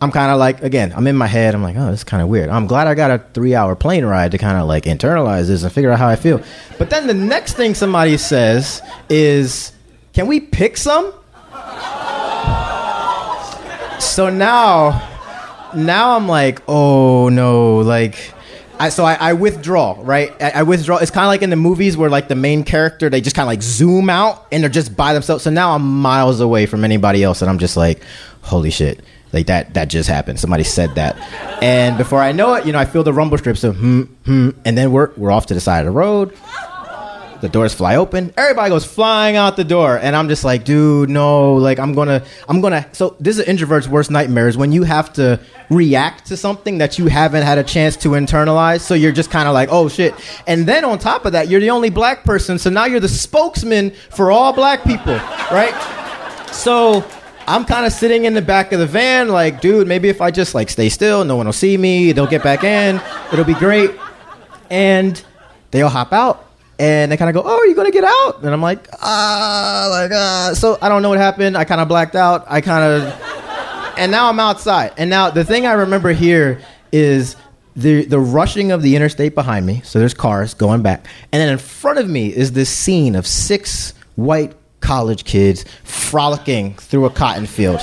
[0.00, 1.54] I'm kind of like, again, I'm in my head.
[1.54, 2.48] I'm like, oh, this is kind of weird.
[2.48, 5.62] I'm glad I got a three hour plane ride to kind of like internalize this
[5.62, 6.42] and figure out how I feel.
[6.78, 9.72] But then the next thing somebody says is,
[10.12, 11.12] can we pick some?
[14.00, 15.08] So now,
[15.74, 18.34] now I'm like, oh no, like,
[18.78, 20.32] I, so I, I withdraw, right?
[20.42, 20.96] I, I withdraw.
[20.96, 23.44] It's kind of like in the movies where like the main character they just kind
[23.44, 25.44] of like zoom out and they're just by themselves.
[25.44, 28.02] So now I'm miles away from anybody else, and I'm just like,
[28.40, 29.00] holy shit,
[29.32, 30.40] like that that just happened.
[30.40, 31.16] Somebody said that,
[31.62, 34.50] and before I know it, you know, I feel the rumble strips of hmm hmm,
[34.64, 36.36] and then we're we're off to the side of the road.
[37.42, 38.32] The doors fly open.
[38.36, 41.54] Everybody goes flying out the door, and I'm just like, dude, no.
[41.54, 42.88] Like, I'm gonna, I'm gonna.
[42.92, 47.00] So this is introvert's worst nightmare is when you have to react to something that
[47.00, 48.82] you haven't had a chance to internalize.
[48.82, 50.14] So you're just kind of like, oh shit.
[50.46, 53.08] And then on top of that, you're the only black person, so now you're the
[53.08, 55.16] spokesman for all black people,
[55.50, 55.74] right?
[56.52, 57.04] So
[57.48, 60.30] I'm kind of sitting in the back of the van, like, dude, maybe if I
[60.30, 62.12] just like stay still, no one will see me.
[62.12, 63.00] They'll get back in.
[63.32, 63.90] It'll be great.
[64.70, 65.20] And
[65.72, 68.42] they all hop out and they kind of go, "Oh, are you gonna get out?"
[68.42, 71.56] And I'm like, "Ah, like ah." So I don't know what happened.
[71.56, 72.44] I kind of blacked out.
[72.48, 74.92] I kind of, and now I'm outside.
[74.96, 76.60] And now the thing I remember here
[76.92, 77.36] is
[77.76, 79.82] the the rushing of the interstate behind me.
[79.84, 83.26] So there's cars going back, and then in front of me is this scene of
[83.26, 84.52] six white
[84.92, 87.80] college kids frolicking through a cotton field.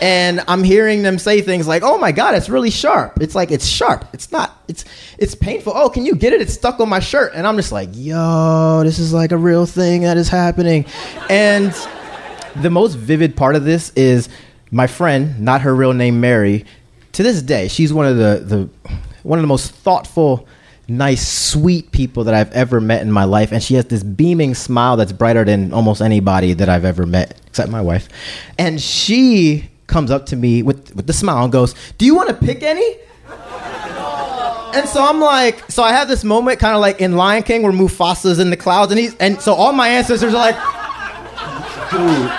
[0.00, 3.50] And I'm hearing them say things like, "Oh my god, it's really sharp." It's like
[3.50, 4.06] it's sharp.
[4.14, 4.58] It's not.
[4.66, 4.86] It's
[5.18, 5.74] it's painful.
[5.76, 6.40] Oh, can you get it?
[6.40, 7.32] It's stuck on my shirt.
[7.34, 10.86] And I'm just like, "Yo, this is like a real thing that is happening."
[11.28, 11.74] And
[12.56, 14.30] the most vivid part of this is
[14.70, 16.64] my friend, not her real name Mary,
[17.12, 18.68] to this day, she's one of the, the
[19.24, 20.46] one of the most thoughtful,
[20.90, 23.52] nice, sweet people that I've ever met in my life.
[23.52, 27.40] And she has this beaming smile that's brighter than almost anybody that I've ever met,
[27.46, 28.08] except my wife.
[28.58, 32.28] And she comes up to me with, with the smile and goes, Do you want
[32.28, 32.96] to pick any?
[34.72, 37.62] And so I'm like, so I have this moment kind of like in Lion King
[37.62, 40.54] where Mufasa's in the clouds, and he's, and so all my ancestors are like,
[41.90, 42.30] dude,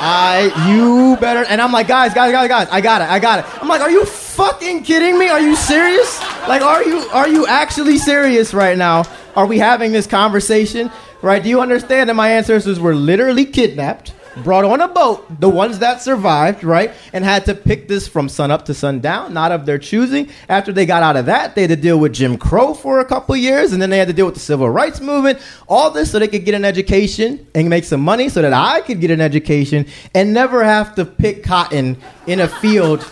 [0.00, 3.38] I, you better, and I'm like, guys, guys, guys, guys, I got it, I got
[3.38, 3.62] it.
[3.62, 4.04] I'm like, are you
[4.38, 5.28] fucking kidding me?
[5.28, 6.20] Are you serious?
[6.46, 9.02] Like, are you, are you actually serious right now?
[9.34, 10.92] Are we having this conversation?
[11.22, 11.42] Right?
[11.42, 14.14] Do you understand that my ancestors were literally kidnapped?
[14.44, 18.28] brought on a boat, the ones that survived, right, and had to pick this from
[18.28, 20.28] sun up to sundown, not of their choosing.
[20.48, 23.04] After they got out of that, they had to deal with Jim Crow for a
[23.04, 25.40] couple years, and then they had to deal with the civil rights movement.
[25.66, 28.80] All this so they could get an education and make some money so that I
[28.82, 31.96] could get an education and never have to pick cotton
[32.28, 33.02] in a field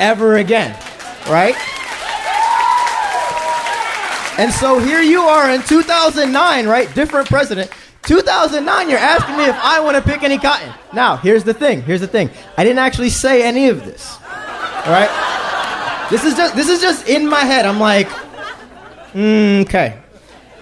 [0.00, 0.72] ever again,
[1.28, 1.54] right?
[4.38, 6.92] And so here you are in 2009, right?
[6.94, 7.70] Different president.
[8.04, 10.72] 2009, you're asking me if I want to pick any cotton.
[10.94, 11.82] Now, here's the thing.
[11.82, 12.30] Here's the thing.
[12.56, 14.16] I didn't actually say any of this.
[14.24, 16.06] All right?
[16.10, 17.66] This is just this is just in my head.
[17.66, 18.08] I'm like,
[19.12, 19.98] mm, okay.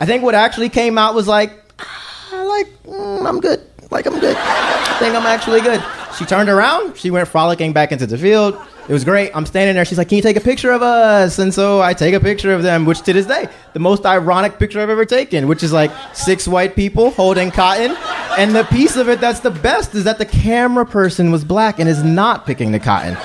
[0.01, 3.64] I think what actually came out was like, ah, like mm, I'm good.
[3.90, 4.37] Like I'm good.
[4.37, 5.83] I think I'm actually good.
[6.18, 6.98] She turned around.
[6.98, 8.61] She went frolicking back into the field.
[8.88, 9.31] It was great.
[9.35, 9.85] I'm standing there.
[9.85, 12.55] She's like, "Can you take a picture of us?" And so I take a picture
[12.55, 15.72] of them, which to this day, the most ironic picture I've ever taken, which is
[15.72, 17.94] like six white people holding cotton.
[18.38, 21.79] And the piece of it that's the best is that the camera person was black
[21.79, 23.16] and is not picking the cotton.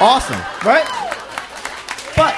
[0.00, 0.86] Awesome, right?
[2.16, 2.34] But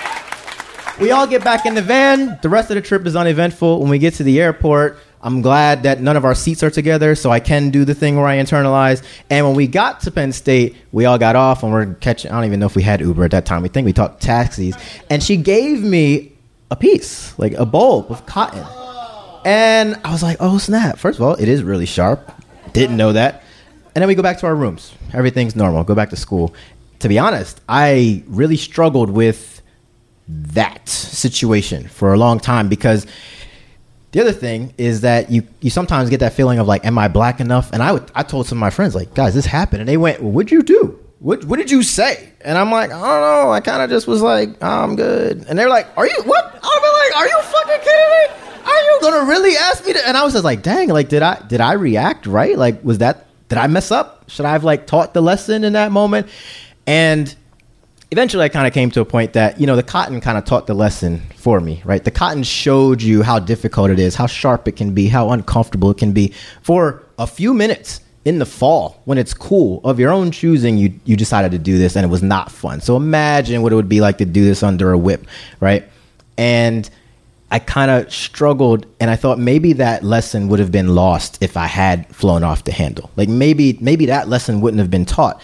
[1.00, 2.38] we all get back in the van.
[2.42, 3.80] The rest of the trip is uneventful.
[3.80, 7.14] When we get to the airport, I'm glad that none of our seats are together,
[7.14, 9.02] so I can do the thing where I internalize.
[9.30, 12.30] And when we got to Penn State, we all got off and we're catching.
[12.30, 13.62] I don't even know if we had Uber at that time.
[13.62, 14.76] We think we took taxis,
[15.08, 16.32] and she gave me
[16.70, 18.66] a piece, like a bulb of cotton.
[19.46, 22.30] And I was like, "Oh snap!" First of all, it is really sharp.
[22.74, 23.42] Didn't know that.
[23.94, 24.92] And then we go back to our rooms.
[25.14, 25.84] Everything's normal.
[25.84, 26.54] Go back to school.
[26.98, 29.62] To be honest, I really struggled with
[30.28, 33.06] that situation for a long time because
[34.14, 37.08] the other thing is that you you sometimes get that feeling of like, am I
[37.08, 37.72] black enough?
[37.72, 39.96] And I would, I told some of my friends like, guys, this happened, and they
[39.96, 40.96] went, well, what'd you do?
[41.18, 42.30] What what did you say?
[42.42, 43.50] And I'm like, I don't know.
[43.50, 45.44] I kind of just was like, oh, I'm good.
[45.48, 46.44] And they're like, are you what?
[46.62, 48.62] I'm like, are you fucking kidding me?
[48.64, 50.06] Are you gonna really ask me to?
[50.06, 52.56] And I was just like, dang, like did I did I react right?
[52.56, 54.30] Like was that did I mess up?
[54.30, 56.28] Should I have like taught the lesson in that moment?
[56.86, 57.34] And
[58.10, 60.44] eventually I kind of came to a point that, you know, the cotton kind of
[60.44, 62.02] taught the lesson for me, right?
[62.02, 65.90] The cotton showed you how difficult it is, how sharp it can be, how uncomfortable
[65.90, 66.32] it can be
[66.62, 68.00] for a few minutes.
[68.24, 71.76] in the fall when it's cool of your own choosing you you decided to do
[71.76, 74.44] this and it was not fun so imagine what it would be like to do
[74.46, 75.26] this under a whip
[75.60, 75.84] right
[76.38, 76.88] and
[77.50, 81.54] i kind of struggled and i thought maybe that lesson would have been lost if
[81.54, 85.42] i had flown off the handle like maybe maybe that lesson wouldn't have been taught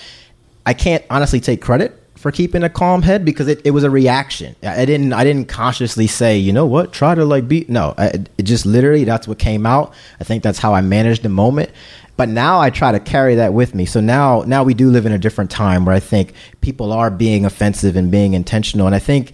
[0.64, 3.88] i can't honestly take credit for keeping a calm head because it, it was a
[3.88, 4.54] reaction.
[4.62, 7.94] I didn't I didn't consciously say, you know what, try to like be no.
[7.96, 9.94] I, it just literally that's what came out.
[10.20, 11.70] I think that's how I managed the moment.
[12.18, 13.86] But now I try to carry that with me.
[13.86, 17.10] So now now we do live in a different time where I think people are
[17.10, 19.32] being offensive and being intentional, and I think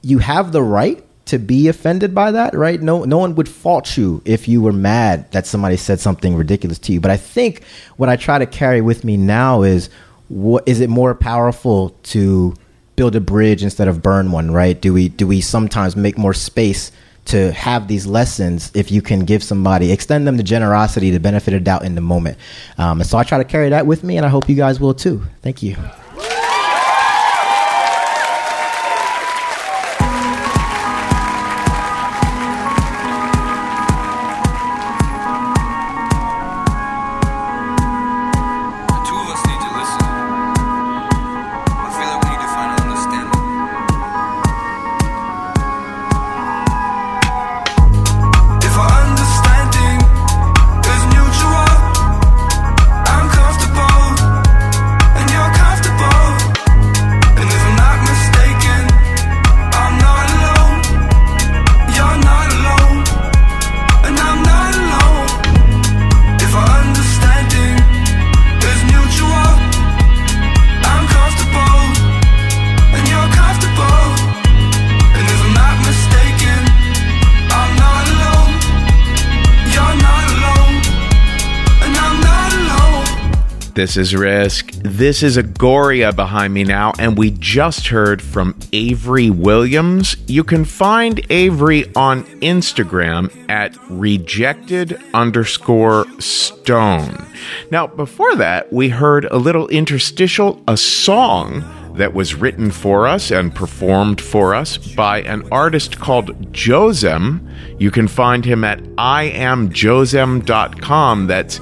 [0.00, 2.80] you have the right to be offended by that, right?
[2.80, 6.78] No, no one would fault you if you were mad that somebody said something ridiculous
[6.78, 7.00] to you.
[7.00, 7.64] But I think
[7.96, 9.90] what I try to carry with me now is
[10.28, 12.54] what is it more powerful to
[12.96, 14.80] build a bridge instead of burn one right?
[14.80, 16.92] Do we do we sometimes make more space
[17.26, 21.54] to have these lessons if you can give somebody extend them the generosity the benefit
[21.54, 22.38] of doubt in the moment?
[22.78, 24.80] Um, and so i try to carry that with me and i hope you guys
[24.80, 25.22] will too.
[25.42, 25.76] Thank you
[83.76, 84.70] This is Risk.
[84.70, 90.16] This is Agoria behind me now, and we just heard from Avery Williams.
[90.26, 97.26] You can find Avery on Instagram at rejected underscore stone.
[97.70, 101.62] Now, before that, we heard a little interstitial, a song
[101.96, 107.46] that was written for us and performed for us by an artist called Jozem.
[107.78, 111.26] You can find him at iamjozem.com.
[111.26, 111.60] That's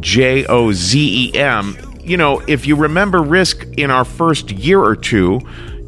[0.00, 1.76] J O Z E M.
[2.02, 5.40] You know, if you remember Risk in our first year or two,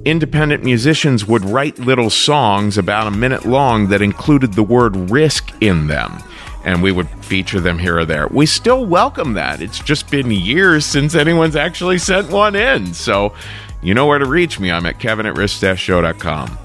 [0.05, 5.53] independent musicians would write little songs about a minute long that included the word risk
[5.61, 6.19] in them.
[6.65, 8.27] And we would feature them here or there.
[8.29, 9.63] We still welcome that.
[9.63, 12.95] It's just been years since anyone's actually sent one in.
[12.95, 13.35] So
[13.83, 14.71] you know where to reach me.
[14.71, 16.59] I'm at kevin at risk-show.com.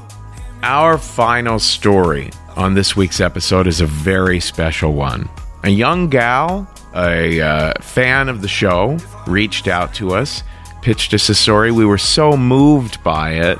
[0.63, 5.29] Our final story on this week's episode is a very special one.
[5.63, 10.43] A young gal a uh, fan of the show reached out to us,
[10.81, 11.71] pitched us a story.
[11.71, 13.59] We were so moved by it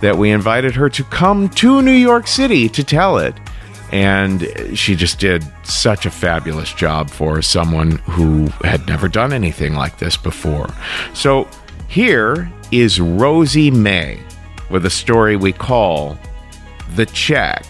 [0.00, 3.34] that we invited her to come to New York City to tell it.
[3.92, 9.74] And she just did such a fabulous job for someone who had never done anything
[9.74, 10.68] like this before.
[11.12, 11.48] So
[11.88, 14.20] here is Rosie May
[14.70, 16.16] with a story we call
[16.94, 17.66] The Check.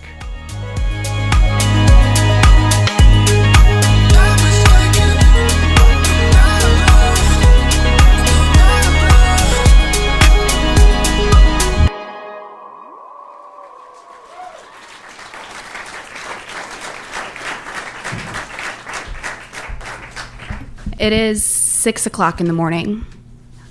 [21.01, 23.07] It is six o'clock in the morning.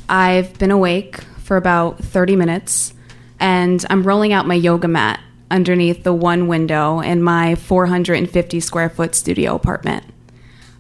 [0.09, 2.95] I've been awake for about 30 minutes
[3.39, 5.19] and I'm rolling out my yoga mat
[5.51, 10.05] underneath the one window in my 450 square foot studio apartment.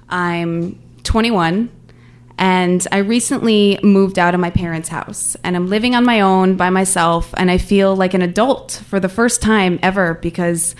[0.09, 1.69] I'm 21
[2.39, 6.57] and I recently moved out of my parents' house and I'm living on my own
[6.57, 10.73] by myself and I feel like an adult for the first time ever because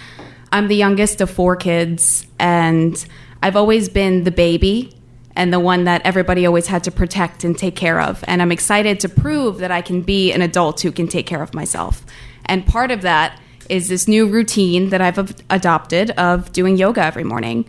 [0.51, 3.05] I'm the youngest of four kids and
[3.43, 4.95] I've always been the baby
[5.40, 8.26] and the one that everybody always had to protect and take care of.
[8.28, 11.42] And I'm excited to prove that I can be an adult who can take care
[11.42, 12.06] of myself.
[12.48, 15.18] And part of that is this new routine that I've
[15.50, 17.64] adopted of doing yoga every morning.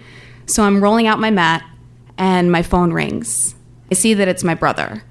[0.46, 1.62] So I'm rolling out my mat
[2.18, 3.54] and my phone rings.
[3.88, 5.04] I see that it's my brother.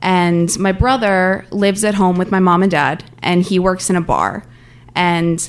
[0.00, 3.96] And my brother lives at home with my mom and dad, and he works in
[3.96, 4.42] a bar.
[4.94, 5.46] And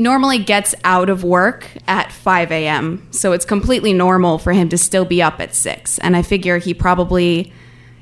[0.00, 3.06] normally gets out of work at 5 a.m.
[3.12, 5.98] So it's completely normal for him to still be up at 6.
[5.98, 7.52] And I figure he probably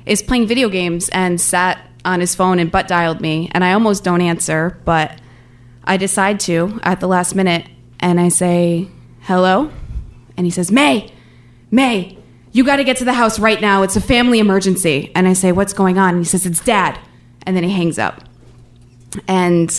[0.05, 3.51] is playing video games and sat on his phone and butt dialed me.
[3.51, 5.19] And I almost don't answer, but
[5.83, 7.67] I decide to at the last minute.
[7.99, 8.87] And I say,
[9.21, 9.69] hello?
[10.37, 11.11] And he says, May,
[11.69, 12.17] May,
[12.51, 13.83] You got to get to the house right now.
[13.83, 15.11] It's a family emergency.
[15.13, 16.15] And I say, What's going on?
[16.15, 16.97] And he says, It's dad.
[17.45, 18.23] And then he hangs up.
[19.27, 19.69] And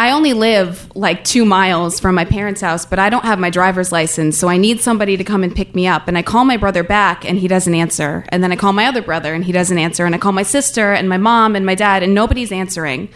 [0.00, 3.50] I only live like two miles from my parents' house, but I don't have my
[3.50, 6.08] driver's license, so I need somebody to come and pick me up.
[6.08, 8.24] And I call my brother back, and he doesn't answer.
[8.30, 10.06] And then I call my other brother, and he doesn't answer.
[10.06, 13.10] And I call my sister, and my mom, and my dad, and nobody's answering.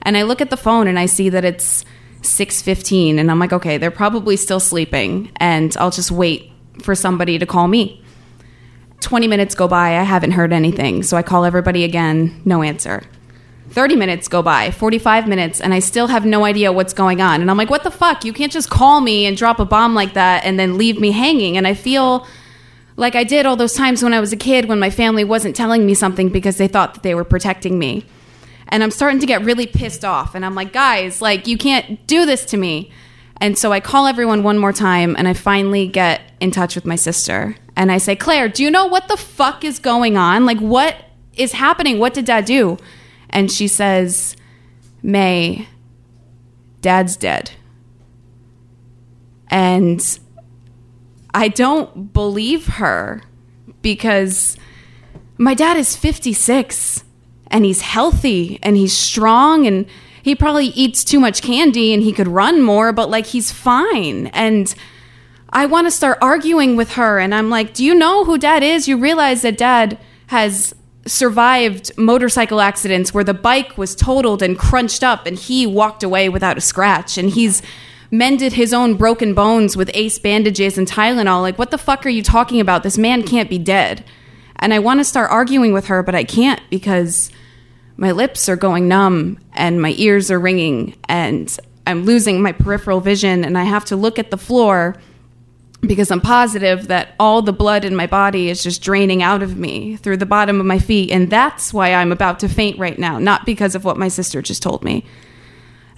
[0.00, 1.84] And I look at the phone, and I see that it's
[2.22, 7.38] 6:15, and I'm like, okay, they're probably still sleeping, and I'll just wait for somebody
[7.40, 8.02] to call me.
[9.00, 13.02] 20 minutes go by, I haven't heard anything, so I call everybody again, no answer.
[13.72, 17.40] 30 minutes go by, 45 minutes, and I still have no idea what's going on.
[17.40, 18.24] And I'm like, what the fuck?
[18.24, 21.10] You can't just call me and drop a bomb like that and then leave me
[21.10, 21.56] hanging.
[21.56, 22.26] And I feel
[22.96, 25.56] like I did all those times when I was a kid when my family wasn't
[25.56, 28.04] telling me something because they thought that they were protecting me.
[28.68, 30.34] And I'm starting to get really pissed off.
[30.34, 32.90] And I'm like, guys, like, you can't do this to me.
[33.40, 36.84] And so I call everyone one more time and I finally get in touch with
[36.84, 37.56] my sister.
[37.74, 40.44] And I say, Claire, do you know what the fuck is going on?
[40.44, 40.96] Like, what
[41.36, 41.98] is happening?
[41.98, 42.78] What did dad do?
[43.32, 44.36] And she says,
[45.02, 45.68] May,
[46.80, 47.52] dad's dead.
[49.48, 50.18] And
[51.34, 53.22] I don't believe her
[53.80, 54.56] because
[55.38, 57.04] my dad is 56
[57.48, 59.86] and he's healthy and he's strong and
[60.22, 64.28] he probably eats too much candy and he could run more, but like he's fine.
[64.28, 64.74] And
[65.50, 67.18] I want to start arguing with her.
[67.18, 68.88] And I'm like, Do you know who dad is?
[68.88, 70.74] You realize that dad has
[71.06, 76.28] survived motorcycle accidents where the bike was totaled and crunched up and he walked away
[76.28, 77.18] without a scratch.
[77.18, 77.62] And he's
[78.10, 81.42] mended his own broken bones with ace bandages and Tylenol.
[81.42, 82.82] Like, what the fuck are you talking about?
[82.82, 84.04] This man can't be dead.
[84.56, 87.30] And I want to start arguing with her, but I can't because
[87.96, 93.00] my lips are going numb and my ears are ringing and I'm losing my peripheral
[93.00, 94.96] vision and I have to look at the floor
[95.82, 99.56] because I'm positive that all the blood in my body is just draining out of
[99.56, 101.10] me through the bottom of my feet.
[101.10, 104.40] And that's why I'm about to faint right now, not because of what my sister
[104.40, 105.04] just told me.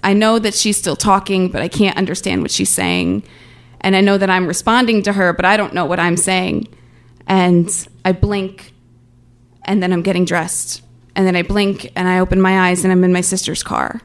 [0.03, 3.23] I know that she's still talking, but I can't understand what she's saying.
[3.81, 6.67] And I know that I'm responding to her, but I don't know what I'm saying.
[7.27, 7.69] And
[8.03, 8.73] I blink,
[9.65, 10.81] and then I'm getting dressed.
[11.15, 14.01] And then I blink, and I open my eyes, and I'm in my sister's car.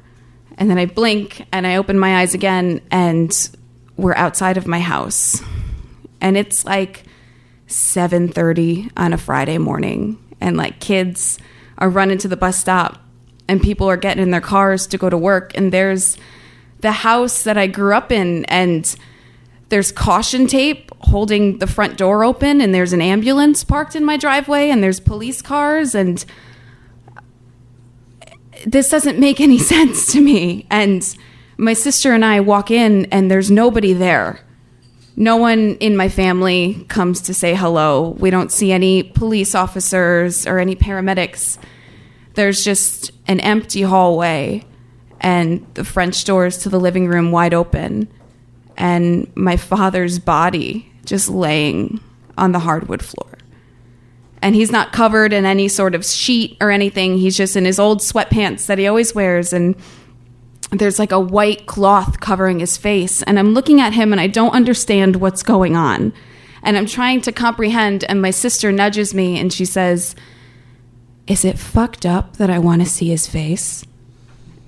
[0.59, 3.35] And then I blink, and I open my eyes again, and
[3.97, 5.43] we're outside of my house
[6.21, 7.05] and it's like
[7.67, 11.39] 7:30 on a Friday morning and like kids
[11.79, 12.99] are running to the bus stop
[13.49, 16.17] and people are getting in their cars to go to work and there's
[16.81, 18.97] the house that I grew up in and
[19.69, 24.17] there's caution tape holding the front door open and there's an ambulance parked in my
[24.17, 26.25] driveway and there's police cars and
[28.67, 30.67] this doesn't make any sense to me.
[30.71, 31.17] And
[31.57, 34.41] my sister and I walk in and there's nobody there
[35.21, 38.17] no one in my family comes to say hello.
[38.19, 41.59] We don't see any police officers or any paramedics.
[42.35, 44.65] There's just an empty hallway
[45.21, 48.09] and the French doors to the living room wide open,
[48.79, 52.01] and my father's body just laying
[52.39, 53.37] on the hardwood floor.
[54.41, 57.19] And he's not covered in any sort of sheet or anything.
[57.19, 59.77] He's just in his old sweatpants that he always wears and
[60.71, 64.27] there's like a white cloth covering his face and i'm looking at him and i
[64.27, 66.13] don't understand what's going on.
[66.63, 70.15] And i'm trying to comprehend and my sister nudges me and she says
[71.27, 73.85] is it fucked up that i want to see his face?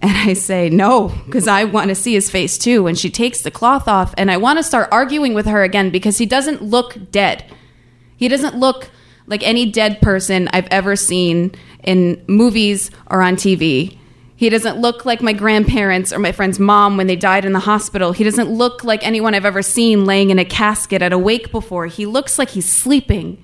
[0.00, 3.42] And i say no because i want to see his face too and she takes
[3.42, 6.62] the cloth off and i want to start arguing with her again because he doesn't
[6.62, 7.44] look dead.
[8.16, 8.90] He doesn't look
[9.26, 11.52] like any dead person i've ever seen
[11.84, 13.98] in movies or on tv
[14.42, 17.60] he doesn't look like my grandparents or my friend's mom when they died in the
[17.60, 18.10] hospital.
[18.10, 21.52] He doesn't look like anyone I've ever seen laying in a casket at a wake
[21.52, 21.86] before.
[21.86, 23.40] He looks like he's sleeping.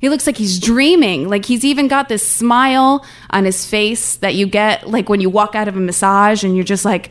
[0.00, 1.28] He looks like he's dreaming.
[1.28, 5.28] Like he's even got this smile on his face that you get like when you
[5.28, 7.10] walk out of a massage and you're just like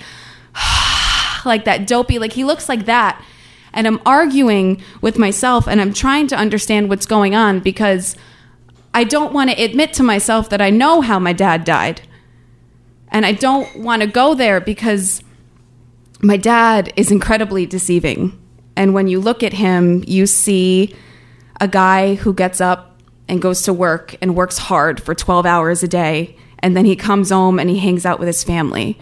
[1.45, 3.23] like that dopey like he looks like that.
[3.73, 8.15] And I'm arguing with myself and I'm trying to understand what's going on because
[8.91, 12.01] I don't want to admit to myself that I know how my dad died.
[13.09, 15.23] And I don't want to go there because
[16.21, 18.39] my dad is incredibly deceiving.
[18.75, 20.95] And when you look at him, you see
[21.59, 25.83] a guy who gets up and goes to work and works hard for 12 hours
[25.83, 26.37] a day.
[26.59, 28.99] And then he comes home and he hangs out with his family.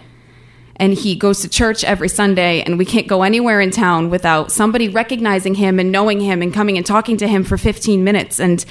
[0.75, 4.51] And he goes to church every Sunday, and we can't go anywhere in town without
[4.51, 8.39] somebody recognizing him and knowing him and coming and talking to him for 15 minutes.
[8.39, 8.63] And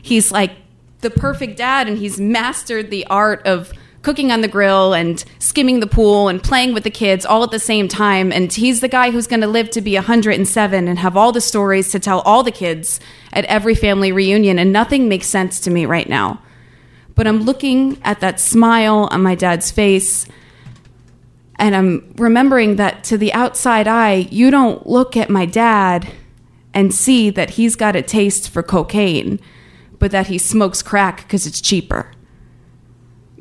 [0.00, 0.52] he's like
[1.00, 3.70] the perfect dad, and he's mastered the art of
[4.02, 7.50] cooking on the grill and skimming the pool and playing with the kids all at
[7.50, 8.32] the same time.
[8.32, 11.40] And he's the guy who's going to live to be 107 and have all the
[11.40, 13.00] stories to tell all the kids
[13.32, 14.58] at every family reunion.
[14.58, 16.42] And nothing makes sense to me right now.
[17.14, 20.26] But I'm looking at that smile on my dad's face.
[21.56, 26.12] And I'm remembering that to the outside eye, you don't look at my dad
[26.74, 29.38] and see that he's got a taste for cocaine,
[29.98, 32.10] but that he smokes crack because it's cheaper.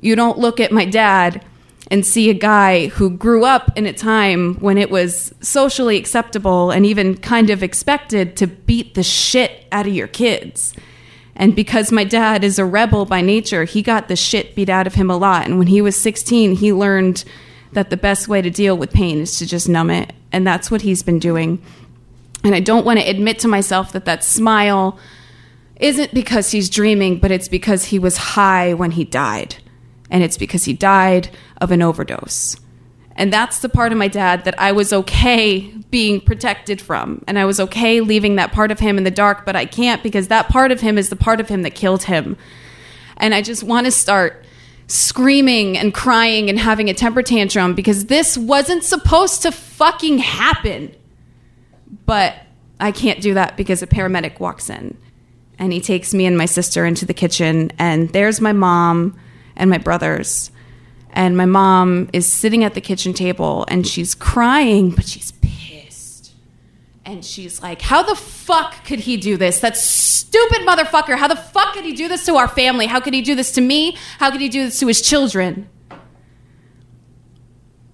[0.02, 1.45] You don't look at my dad
[1.91, 6.72] and see a guy who grew up in a time when it was socially acceptable
[6.72, 10.74] and even kind of expected to beat the shit out of your kids.
[11.36, 14.88] And because my dad is a rebel by nature, he got the shit beat out
[14.88, 15.47] of him a lot.
[15.47, 17.26] And when he was 16, he learned
[17.74, 20.14] that the best way to deal with pain is to just numb it.
[20.32, 21.62] And that's what he's been doing.
[22.43, 24.97] And I don't want to admit to myself that that smile
[25.78, 29.58] isn't because he's dreaming, but it's because he was high when he died
[30.12, 32.57] and it's because he died of an overdose.
[33.16, 37.24] And that's the part of my dad that I was okay being protected from.
[37.28, 40.03] And I was okay leaving that part of him in the dark, but I can't
[40.03, 42.38] because that part of him is the part of him that killed him.
[43.18, 44.45] And I just want to start
[44.88, 50.95] screaming and crying and having a temper tantrum because this wasn't supposed to fucking happen.
[52.05, 52.36] But
[52.80, 54.97] I can't do that because a paramedic walks in
[55.59, 59.16] and he takes me and my sister into the kitchen, and there's my mom
[59.56, 60.52] and my brothers.
[61.14, 66.34] And my mom is sitting at the kitchen table and she's crying, but she's pissed.
[67.06, 69.60] And she's like, How the fuck could he do this?
[69.60, 71.18] That stupid motherfucker.
[71.18, 72.86] How the fuck could he do this to our family?
[72.86, 73.97] How could he do this to me?
[74.20, 75.68] How could he do this to his children?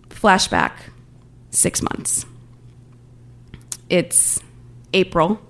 [0.09, 0.73] Flashback
[1.49, 2.25] six months.
[3.89, 4.39] It's
[4.93, 5.41] April,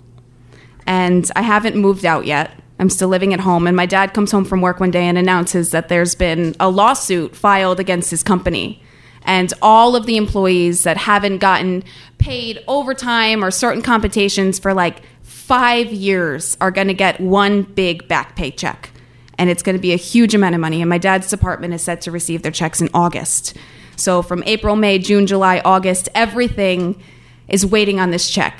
[0.86, 2.52] and I haven't moved out yet.
[2.80, 5.18] I'm still living at home, and my dad comes home from work one day and
[5.18, 8.84] announces that there's been a lawsuit filed against his company.
[9.24, 11.84] And all of the employees that haven't gotten
[12.18, 18.08] paid overtime or certain compensations for like five years are going to get one big
[18.08, 18.92] back paycheck.
[19.38, 20.82] And it's going to be a huge amount of money.
[20.82, 23.56] And my dad's department is set to receive their checks in August.
[23.98, 27.02] So from April, May, June, July, August, everything
[27.48, 28.60] is waiting on this check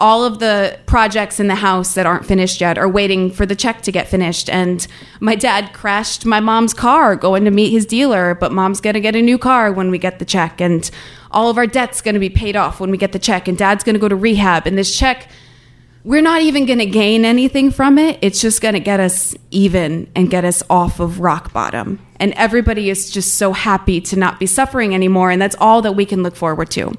[0.00, 3.54] all of the projects in the house that aren't finished yet are waiting for the
[3.54, 4.48] check to get finished.
[4.48, 4.86] And
[5.20, 9.00] my dad crashed my mom's car going to meet his dealer, but mom's going to
[9.00, 10.60] get a new car when we get the check.
[10.60, 10.90] And
[11.30, 13.46] all of our debt's going to be paid off when we get the check.
[13.46, 14.66] And dad's going to go to rehab.
[14.66, 15.28] And this check,
[16.02, 18.18] we're not even going to gain anything from it.
[18.22, 22.00] It's just going to get us even and get us off of rock bottom.
[22.16, 25.30] And everybody is just so happy to not be suffering anymore.
[25.30, 26.94] And that's all that we can look forward to.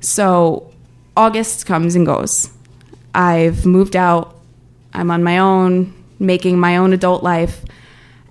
[0.00, 0.71] So
[1.16, 2.50] August comes and goes.
[3.14, 4.36] I've moved out.
[4.94, 7.64] I'm on my own, making my own adult life.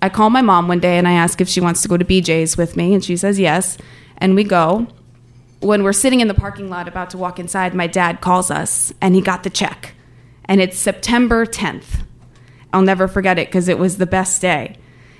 [0.00, 2.04] I call my mom one day and I ask if she wants to go to
[2.04, 3.78] BJ's with me, and she says yes.
[4.18, 4.88] And we go.
[5.60, 8.92] When we're sitting in the parking lot about to walk inside, my dad calls us
[9.00, 9.94] and he got the check.
[10.46, 12.02] And it's September 10th.
[12.72, 14.76] I'll never forget it because it was the best day.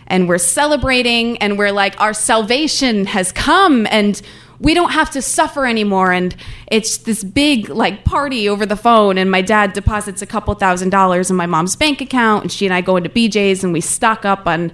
[0.09, 4.21] And we're celebrating and we're like, our salvation has come and
[4.63, 6.13] we don't have to suffer anymore.
[6.13, 6.35] And
[6.69, 9.19] it's this big like party over the phone.
[9.19, 12.45] And my dad deposits a couple thousand dollars in my mom's bank account.
[12.45, 14.73] And she and I go into BJ's and we stock up on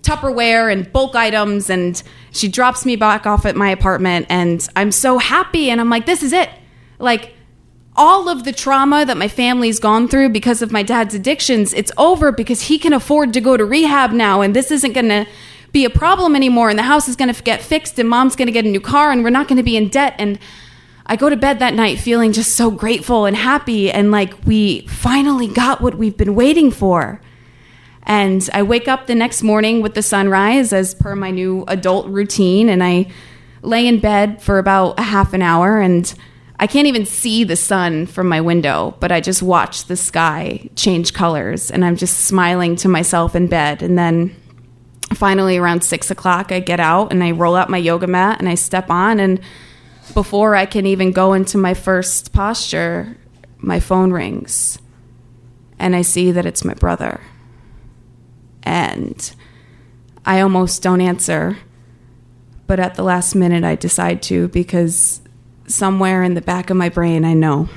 [0.00, 1.68] Tupperware and bulk items.
[1.68, 2.02] And
[2.32, 4.26] she drops me back off at my apartment.
[4.30, 5.70] And I'm so happy.
[5.70, 6.48] And I'm like this is it.
[6.98, 7.34] Like
[7.96, 11.90] all of the trauma that my family's gone through because of my dad's addictions it's
[11.98, 14.40] over because he can afford to go to rehab now.
[14.40, 15.26] And this isn't going to
[15.72, 18.46] be a problem anymore and the house is going to get fixed and mom's going
[18.46, 20.38] to get a new car and we're not going to be in debt and
[21.10, 24.86] I go to bed that night feeling just so grateful and happy and like we
[24.88, 27.22] finally got what we've been waiting for.
[28.02, 32.06] And I wake up the next morning with the sunrise as per my new adult
[32.08, 33.06] routine and I
[33.62, 36.12] lay in bed for about a half an hour and
[36.60, 40.68] I can't even see the sun from my window, but I just watch the sky
[40.76, 44.34] change colors and I'm just smiling to myself in bed and then
[45.14, 48.48] finally around six o'clock i get out and i roll out my yoga mat and
[48.48, 49.20] i step on.
[49.20, 49.40] And
[50.14, 53.16] before i can even go into my first posture
[53.58, 54.78] my phone rings
[55.78, 57.20] and i see that it's my brother.
[58.62, 59.34] And
[60.24, 61.58] i almost don't answer
[62.66, 65.22] but at the last minute i decide to because
[65.66, 67.68] somewhere in the back of my brain i know.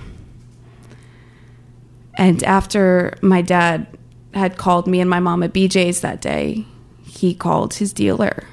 [2.18, 3.88] And after my dad
[4.34, 6.66] had called me and my mom at bj's that day
[7.22, 8.48] he called his dealer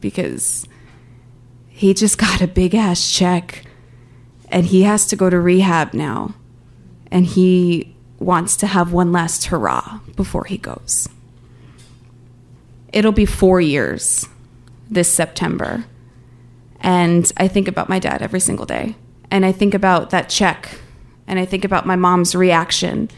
[0.00, 0.66] because
[1.68, 3.66] he just got a big ass check
[4.48, 6.34] and he has to go to rehab now.
[7.10, 11.06] And he wants to have one last hurrah before he goes.
[12.94, 14.26] It'll be four years
[14.90, 15.84] this September.
[16.80, 18.96] And I think about my dad every single day.
[19.30, 20.78] And I think about that check.
[21.26, 23.10] And I think about my mom's reaction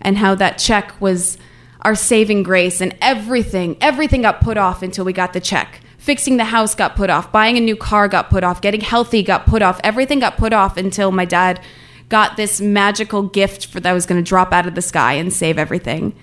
[0.00, 1.38] and how that check was
[1.84, 5.80] our saving grace and everything, everything got put off until we got the check.
[5.98, 9.22] Fixing the house got put off, buying a new car got put off, getting healthy
[9.22, 11.60] got put off, everything got put off until my dad
[12.08, 15.32] got this magical gift for that was going to drop out of the sky and
[15.32, 16.14] save everything.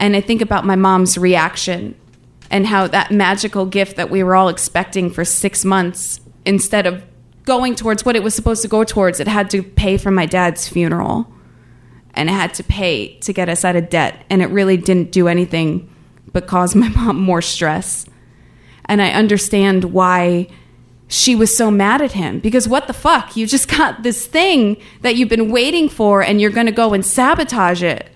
[0.00, 1.94] And I think about my mom's reaction
[2.50, 7.04] and how that magical gift that we were all expecting for six months, instead of
[7.44, 10.26] going towards what it was supposed to go towards, it had to pay for my
[10.26, 11.32] dad's funeral
[12.14, 14.24] and had to pay to get us out of debt.
[14.28, 15.88] And it really didn't do anything
[16.32, 18.06] but cause my mom more stress.
[18.86, 20.48] And I understand why
[21.08, 23.36] she was so mad at him because what the fuck?
[23.36, 26.94] You just got this thing that you've been waiting for and you're going to go
[26.94, 28.10] and sabotage it.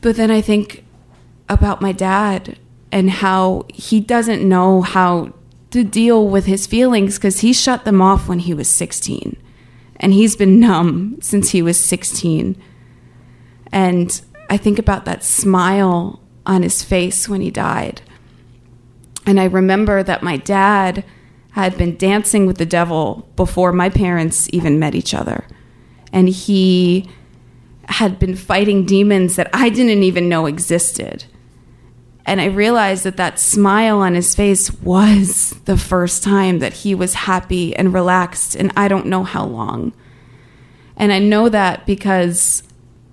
[0.00, 0.84] But then I think
[1.48, 2.58] about my dad
[2.92, 5.32] and how he doesn't know how
[5.70, 9.36] to deal with his feelings because he shut them off when he was 16
[9.96, 12.60] and he's been numb since he was 16.
[13.72, 14.20] And
[14.50, 18.02] I think about that smile on his face when he died.
[19.26, 21.04] And I remember that my dad
[21.52, 25.46] had been dancing with the devil before my parents even met each other.
[26.12, 27.08] And he
[27.88, 31.24] had been fighting demons that I didn't even know existed.
[32.26, 36.94] And I realized that that smile on his face was the first time that he
[36.94, 39.92] was happy and relaxed, and I don't know how long.
[40.96, 42.62] And I know that because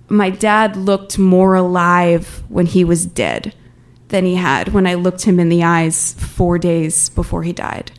[0.08, 3.54] my dad looked more alive when he was dead
[4.08, 7.92] than he had when I looked him in the eyes four days before he died.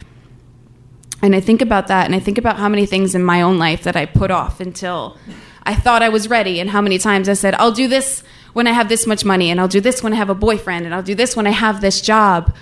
[1.21, 3.57] And I think about that, and I think about how many things in my own
[3.57, 5.17] life that I put off until
[5.63, 8.67] I thought I was ready, and how many times I said, I'll do this when
[8.67, 10.93] I have this much money, and I'll do this when I have a boyfriend, and
[10.93, 12.55] I'll do this when I have this job.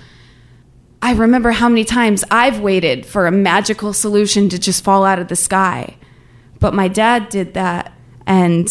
[1.01, 5.19] I remember how many times I've waited for a magical solution to just fall out
[5.19, 5.97] of the sky.
[6.59, 7.93] But my dad did that,
[8.25, 8.69] and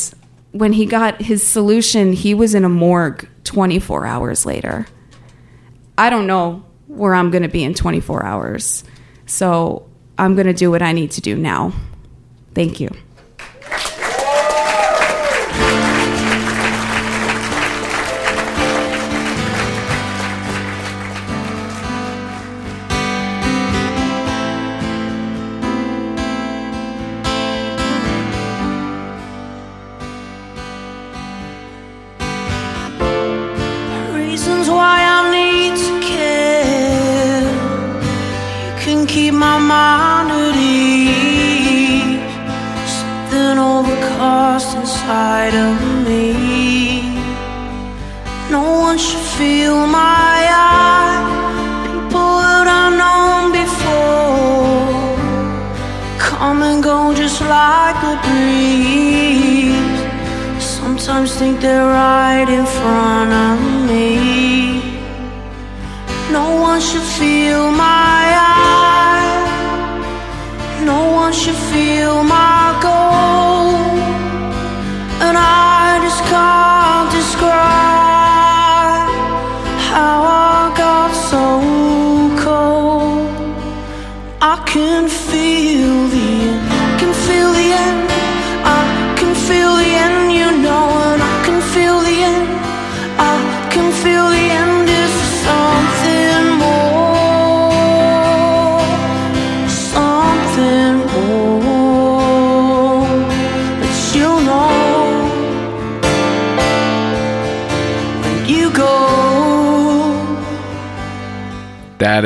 [0.52, 4.86] when he got his solution, he was in a morgue 24 hours later.
[5.98, 8.84] I don't know where I'm going to be in 24 hours.
[9.26, 11.72] So I'm going to do what I need to do now.
[12.54, 12.90] Thank you.
[61.40, 62.79] Think they're right in front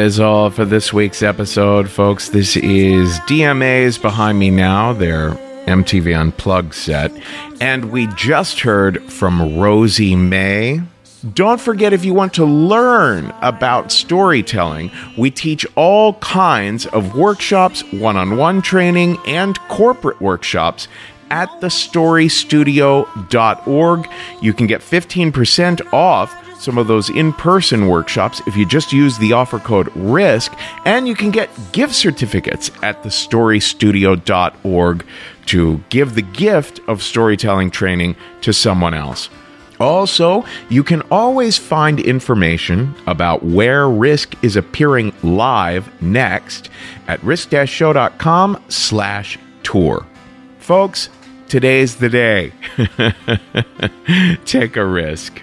[0.05, 2.29] is all for this week's episode, folks.
[2.29, 5.31] This is DMA's Behind Me Now, their
[5.65, 7.11] MTV Unplugged set.
[7.59, 10.83] And we just heard from Rosie May.
[11.33, 17.83] Don't forget if you want to learn about storytelling, we teach all kinds of workshops,
[17.95, 20.87] one on one training, and corporate workshops
[21.31, 24.11] at thestorystudio.org.
[24.43, 29.19] You can get 15% off some of those in person workshops if you just use
[29.19, 35.07] the offer code RISK, and you can get gift certificates at thestorystudio.org
[35.47, 39.29] to give the gift of storytelling training to someone else.
[39.81, 46.71] Also, you can always find information about where Risk is appearing live next
[47.09, 50.07] at risk-show.com slash tour.
[50.59, 51.09] Folks,
[51.49, 52.53] today's the day.
[54.45, 55.43] Take a risk.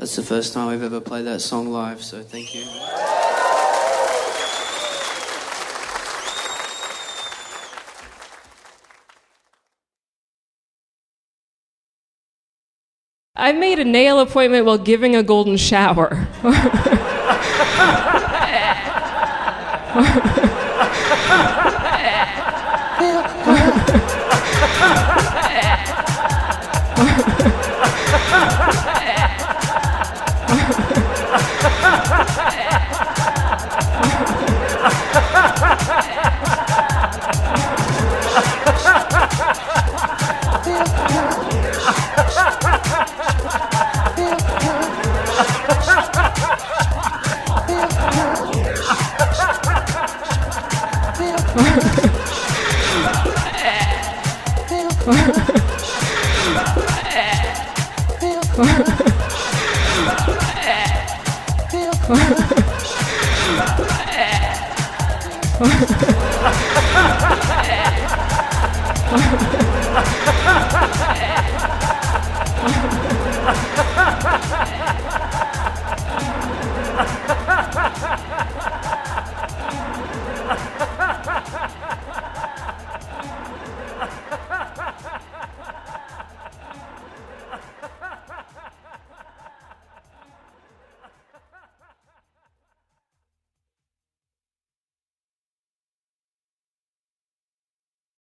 [0.00, 2.64] That's the first time we've ever played that song live, so thank you.
[13.36, 16.26] I made a nail appointment while giving a golden shower.